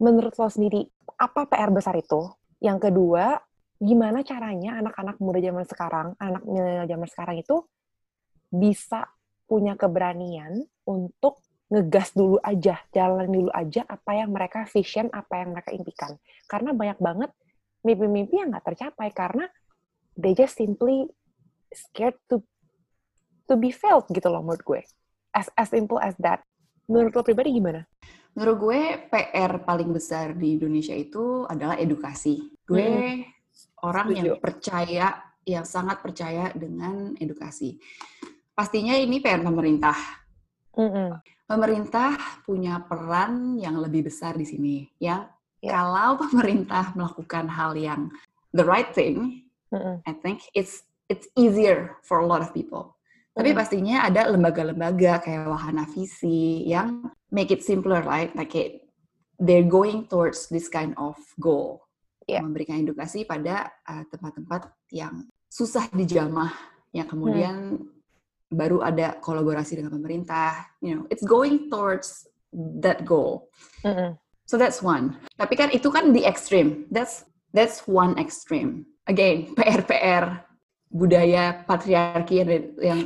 [0.00, 0.88] Menurut lo sendiri,
[1.20, 2.32] apa PR besar itu?
[2.58, 3.38] Yang kedua,
[3.76, 7.56] gimana caranya anak-anak muda zaman sekarang, anak milenial zaman sekarang itu
[8.50, 9.06] bisa
[9.46, 11.38] punya keberanian untuk
[11.70, 16.18] ngegas dulu aja, jalan dulu aja apa yang mereka vision, apa yang mereka impikan.
[16.50, 17.30] Karena banyak banget
[17.86, 19.46] mimpi-mimpi yang nggak tercapai karena
[20.18, 21.06] they just simply
[21.70, 22.42] scared to
[23.46, 24.82] to be felt gitu loh menurut gue.
[25.30, 26.42] As as simple as that.
[26.90, 27.86] Menurut lo pribadi gimana?
[28.34, 28.80] Menurut gue
[29.10, 32.50] PR paling besar di Indonesia itu adalah edukasi.
[32.66, 33.18] Gue hmm.
[33.86, 34.18] orang Setuju.
[34.18, 35.06] yang percaya,
[35.46, 37.78] yang sangat percaya dengan edukasi.
[38.50, 40.19] Pastinya ini PR pemerintah.
[40.80, 41.20] Mm-mm.
[41.44, 42.16] Pemerintah
[42.48, 44.88] punya peran yang lebih besar di sini.
[44.96, 45.28] Yang
[45.60, 45.76] yeah.
[45.76, 48.08] kalau pemerintah melakukan hal yang
[48.56, 50.00] the right thing, Mm-mm.
[50.08, 52.96] I think it's it's easier for a lot of people.
[53.30, 53.58] Tapi hmm.
[53.58, 58.34] pastinya ada lembaga-lembaga kayak Wahana Visi yang make it simpler, right?
[58.34, 58.82] Like it,
[59.38, 61.86] they're going towards this kind of goal.
[62.26, 62.42] Yeah.
[62.42, 66.50] Memberikan edukasi pada uh, tempat-tempat uh, yang susah dijamah,
[66.94, 67.99] yang kemudian hmm.
[68.50, 70.66] Baru ada kolaborasi dengan pemerintah.
[70.82, 72.26] You know, it's going towards
[72.82, 73.48] that goal.
[73.86, 74.18] Mm-hmm.
[74.50, 75.14] So that's one.
[75.38, 76.90] Tapi kan itu kan the extreme.
[76.90, 77.24] That's
[77.54, 78.86] that's one extreme.
[79.06, 80.42] Again, PR-PR
[80.90, 82.50] budaya patriarki yang,
[82.82, 83.00] yang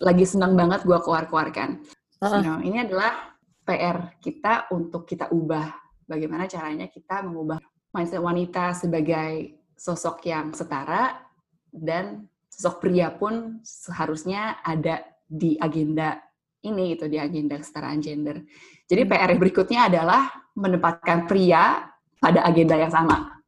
[0.00, 1.84] lagi senang banget gue keluar-keluarkan.
[2.24, 2.40] Uh-uh.
[2.40, 3.36] You know, ini adalah
[3.68, 5.68] PR kita untuk kita ubah.
[6.08, 7.60] Bagaimana caranya kita mengubah
[7.92, 11.20] mindset wanita sebagai sosok yang setara
[11.68, 12.24] dan
[12.56, 16.16] sosok pria pun seharusnya ada di agenda
[16.64, 18.40] ini gitu di agenda kesetaraan gender.
[18.88, 19.10] Jadi hmm.
[19.12, 21.84] PR berikutnya adalah menempatkan pria
[22.16, 23.44] pada agenda yang sama.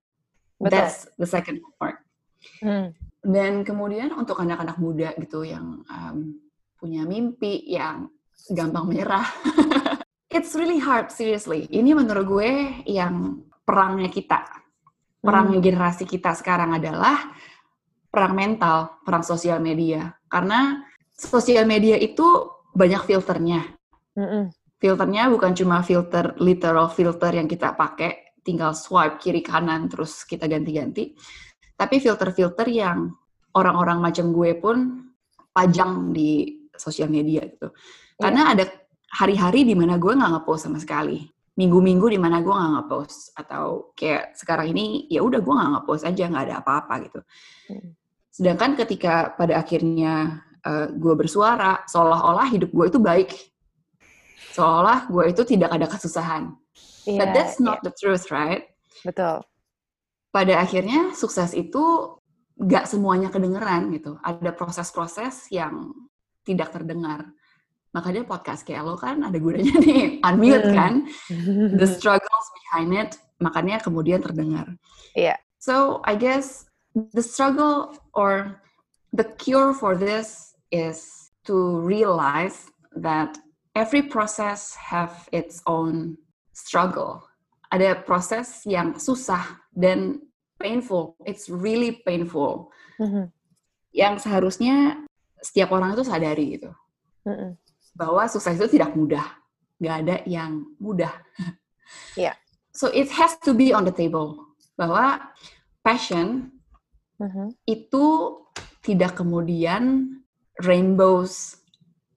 [0.60, 0.70] Betul.
[0.76, 2.04] That's the second part.
[2.60, 2.92] Hmm.
[3.24, 6.36] Dan kemudian untuk anak-anak muda gitu yang um,
[6.76, 8.12] punya mimpi, yang
[8.52, 9.26] gampang menyerah,
[10.36, 11.66] it's really hard, seriously.
[11.72, 12.50] Ini menurut gue
[12.86, 14.46] yang perangnya kita,
[15.18, 15.64] perang hmm.
[15.64, 17.34] generasi kita sekarang adalah
[18.08, 20.12] perang mental, perang sosial media.
[20.28, 20.82] Karena
[21.12, 22.24] sosial media itu
[22.72, 23.62] banyak filternya.
[24.16, 30.22] Mm Filternya bukan cuma filter literal filter yang kita pakai, tinggal swipe kiri kanan terus
[30.22, 31.18] kita ganti-ganti
[31.78, 33.14] tapi filter-filter yang
[33.54, 35.06] orang-orang macam gue pun
[35.54, 37.70] pajang di sosial media gitu.
[37.70, 38.18] Iya.
[38.18, 38.52] Karena yeah.
[38.58, 38.64] ada
[39.14, 41.22] hari-hari di mana gue nggak ngepost sama sekali.
[41.54, 46.02] Minggu-minggu di mana gue nggak ngepost atau kayak sekarang ini ya udah gue nggak ngepost
[46.02, 47.20] aja nggak ada apa-apa gitu.
[47.70, 47.88] Hmm.
[48.38, 53.34] Sedangkan ketika pada akhirnya uh, gue bersuara, seolah-olah hidup gue itu baik.
[54.54, 56.54] Seolah gue itu tidak ada kesusahan.
[57.02, 57.90] Yeah, But that's not yeah.
[57.90, 58.70] the truth, right?
[59.02, 59.42] Betul.
[60.30, 62.14] Pada akhirnya sukses itu
[62.54, 64.22] gak semuanya kedengeran gitu.
[64.22, 65.90] Ada proses-proses yang
[66.46, 67.34] tidak terdengar.
[67.90, 70.78] Makanya podcast kayak lo kan ada gunanya nih, unmute hmm.
[70.78, 70.94] kan.
[71.82, 73.10] The struggles behind it,
[73.42, 74.78] makanya kemudian terdengar.
[75.18, 75.34] Iya.
[75.34, 75.38] Yeah.
[75.58, 76.67] So I guess
[77.12, 78.60] the struggle or
[79.12, 83.38] the cure for this is to realize that
[83.74, 86.18] every process have its own
[86.52, 87.24] struggle.
[87.72, 90.24] Ada proses yang susah dan
[90.58, 91.16] painful.
[91.24, 92.72] It's really painful.
[92.98, 93.30] Mm-hmm.
[93.92, 95.04] Yang seharusnya
[95.40, 96.70] setiap orang itu sadari gitu.
[97.28, 97.50] Mm-hmm.
[97.94, 99.24] Bahwa sukses itu tidak mudah.
[99.78, 101.12] Gak ada yang mudah.
[102.18, 102.36] Yeah.
[102.74, 104.52] So it has to be on the table.
[104.76, 105.22] Bahwa
[105.86, 106.57] passion
[107.20, 107.48] mm-hmm.
[107.66, 108.06] itu
[108.82, 110.16] tidak kemudian
[110.62, 111.58] rainbows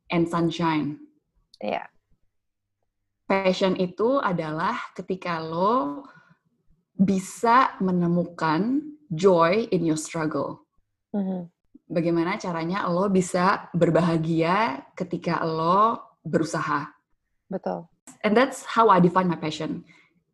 [0.09, 0.97] and sunshine.
[1.61, 1.85] Iya.
[1.85, 1.87] Yeah.
[3.27, 6.03] Passion itu adalah ketika lo
[6.91, 10.67] bisa menemukan joy in your struggle.
[11.15, 11.47] Mm-hmm.
[11.91, 16.91] Bagaimana caranya lo bisa berbahagia ketika lo berusaha.
[17.47, 17.87] Betul.
[18.23, 19.83] And that's how I define my passion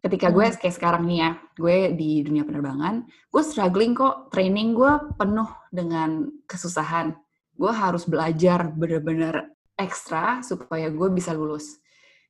[0.01, 0.57] ketika gue hmm.
[0.61, 6.29] kayak sekarang nih ya, gue di dunia penerbangan, gue struggling kok, training gue penuh dengan
[6.45, 7.17] kesusahan.
[7.57, 11.81] Gue harus belajar bener-bener ekstra supaya gue bisa lulus.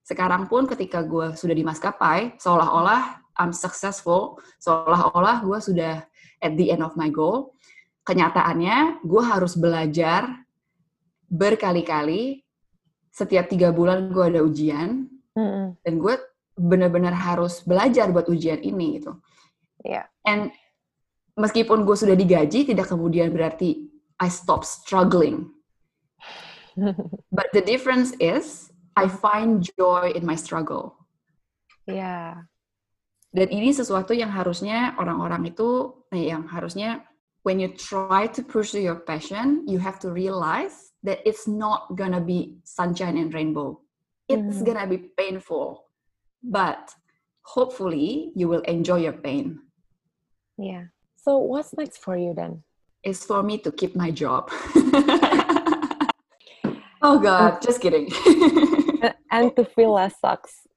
[0.07, 5.95] Sekarang pun ketika gue sudah di maskapai, seolah-olah I'm successful, seolah-olah gue sudah
[6.39, 7.53] at the end of my goal.
[8.07, 10.47] Kenyataannya, gue harus belajar
[11.27, 12.39] berkali-kali.
[13.11, 15.65] Setiap tiga bulan gue ada ujian, mm -hmm.
[15.83, 16.15] dan gue
[16.57, 19.21] benar-benar harus belajar buat ujian ini gitu.
[19.85, 20.09] Yeah.
[20.25, 20.49] And
[21.37, 23.87] meskipun gue sudah digaji, tidak kemudian berarti
[24.17, 25.53] I stop struggling.
[27.37, 30.97] But the difference is I find joy in my struggle.
[31.85, 32.49] Yeah.
[33.29, 37.05] Dan ini sesuatu yang harusnya orang-orang itu, eh, yang harusnya
[37.45, 42.19] when you try to pursue your passion, you have to realize that it's not gonna
[42.19, 43.77] be sunshine and rainbow.
[44.25, 44.65] It's mm.
[44.65, 45.86] gonna be painful
[46.43, 46.93] but
[47.41, 49.59] hopefully you will enjoy your pain.
[50.57, 50.85] Yeah.
[51.15, 52.63] So what's next for you then?
[53.03, 54.49] It's for me to keep my job.
[57.01, 58.09] oh God, just kidding.
[59.31, 60.67] and to feel less sucks.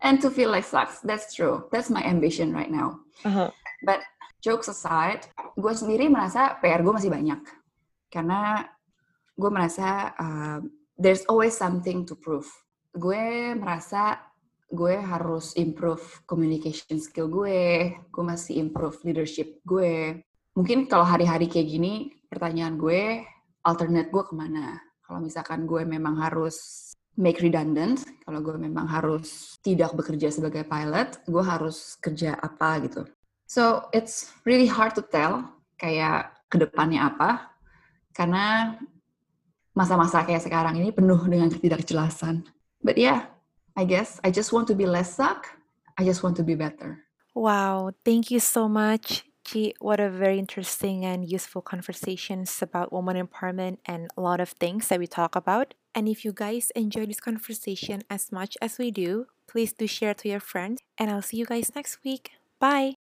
[0.00, 1.00] And to feel less sucks.
[1.00, 1.68] That's true.
[1.72, 3.00] That's my ambition right now.
[3.24, 3.50] Uh-huh.
[3.84, 4.00] But
[4.40, 7.40] jokes aside, gue sendiri merasa PR gue masih banyak.
[8.08, 8.64] Karena
[9.36, 10.58] gue merasa uh,
[10.96, 12.48] there's always something to prove.
[12.96, 14.29] Gue merasa
[14.70, 20.22] gue harus improve communication skill gue, gue masih improve leadership gue.
[20.54, 23.26] Mungkin kalau hari-hari kayak gini, pertanyaan gue,
[23.66, 24.78] alternate gue ke mana?
[25.02, 31.18] Kalau misalkan gue memang harus make redundant, kalau gue memang harus tidak bekerja sebagai pilot,
[31.26, 33.02] gue harus kerja apa gitu.
[33.50, 37.50] So, it's really hard to tell kayak ke depannya apa,
[38.14, 38.78] karena
[39.74, 42.46] masa-masa kayak sekarang ini penuh dengan ketidakjelasan.
[42.78, 43.26] But yeah,
[43.80, 45.46] I guess I just want to be less suck.
[45.96, 47.02] I just want to be better.
[47.34, 49.24] Wow, thank you so much.
[49.42, 54.50] Chi, what a very interesting and useful conversations about woman empowerment and a lot of
[54.50, 55.72] things that we talk about.
[55.94, 60.12] And if you guys enjoy this conversation as much as we do, please do share
[60.12, 60.82] to your friends.
[60.98, 62.32] And I'll see you guys next week.
[62.60, 62.99] Bye.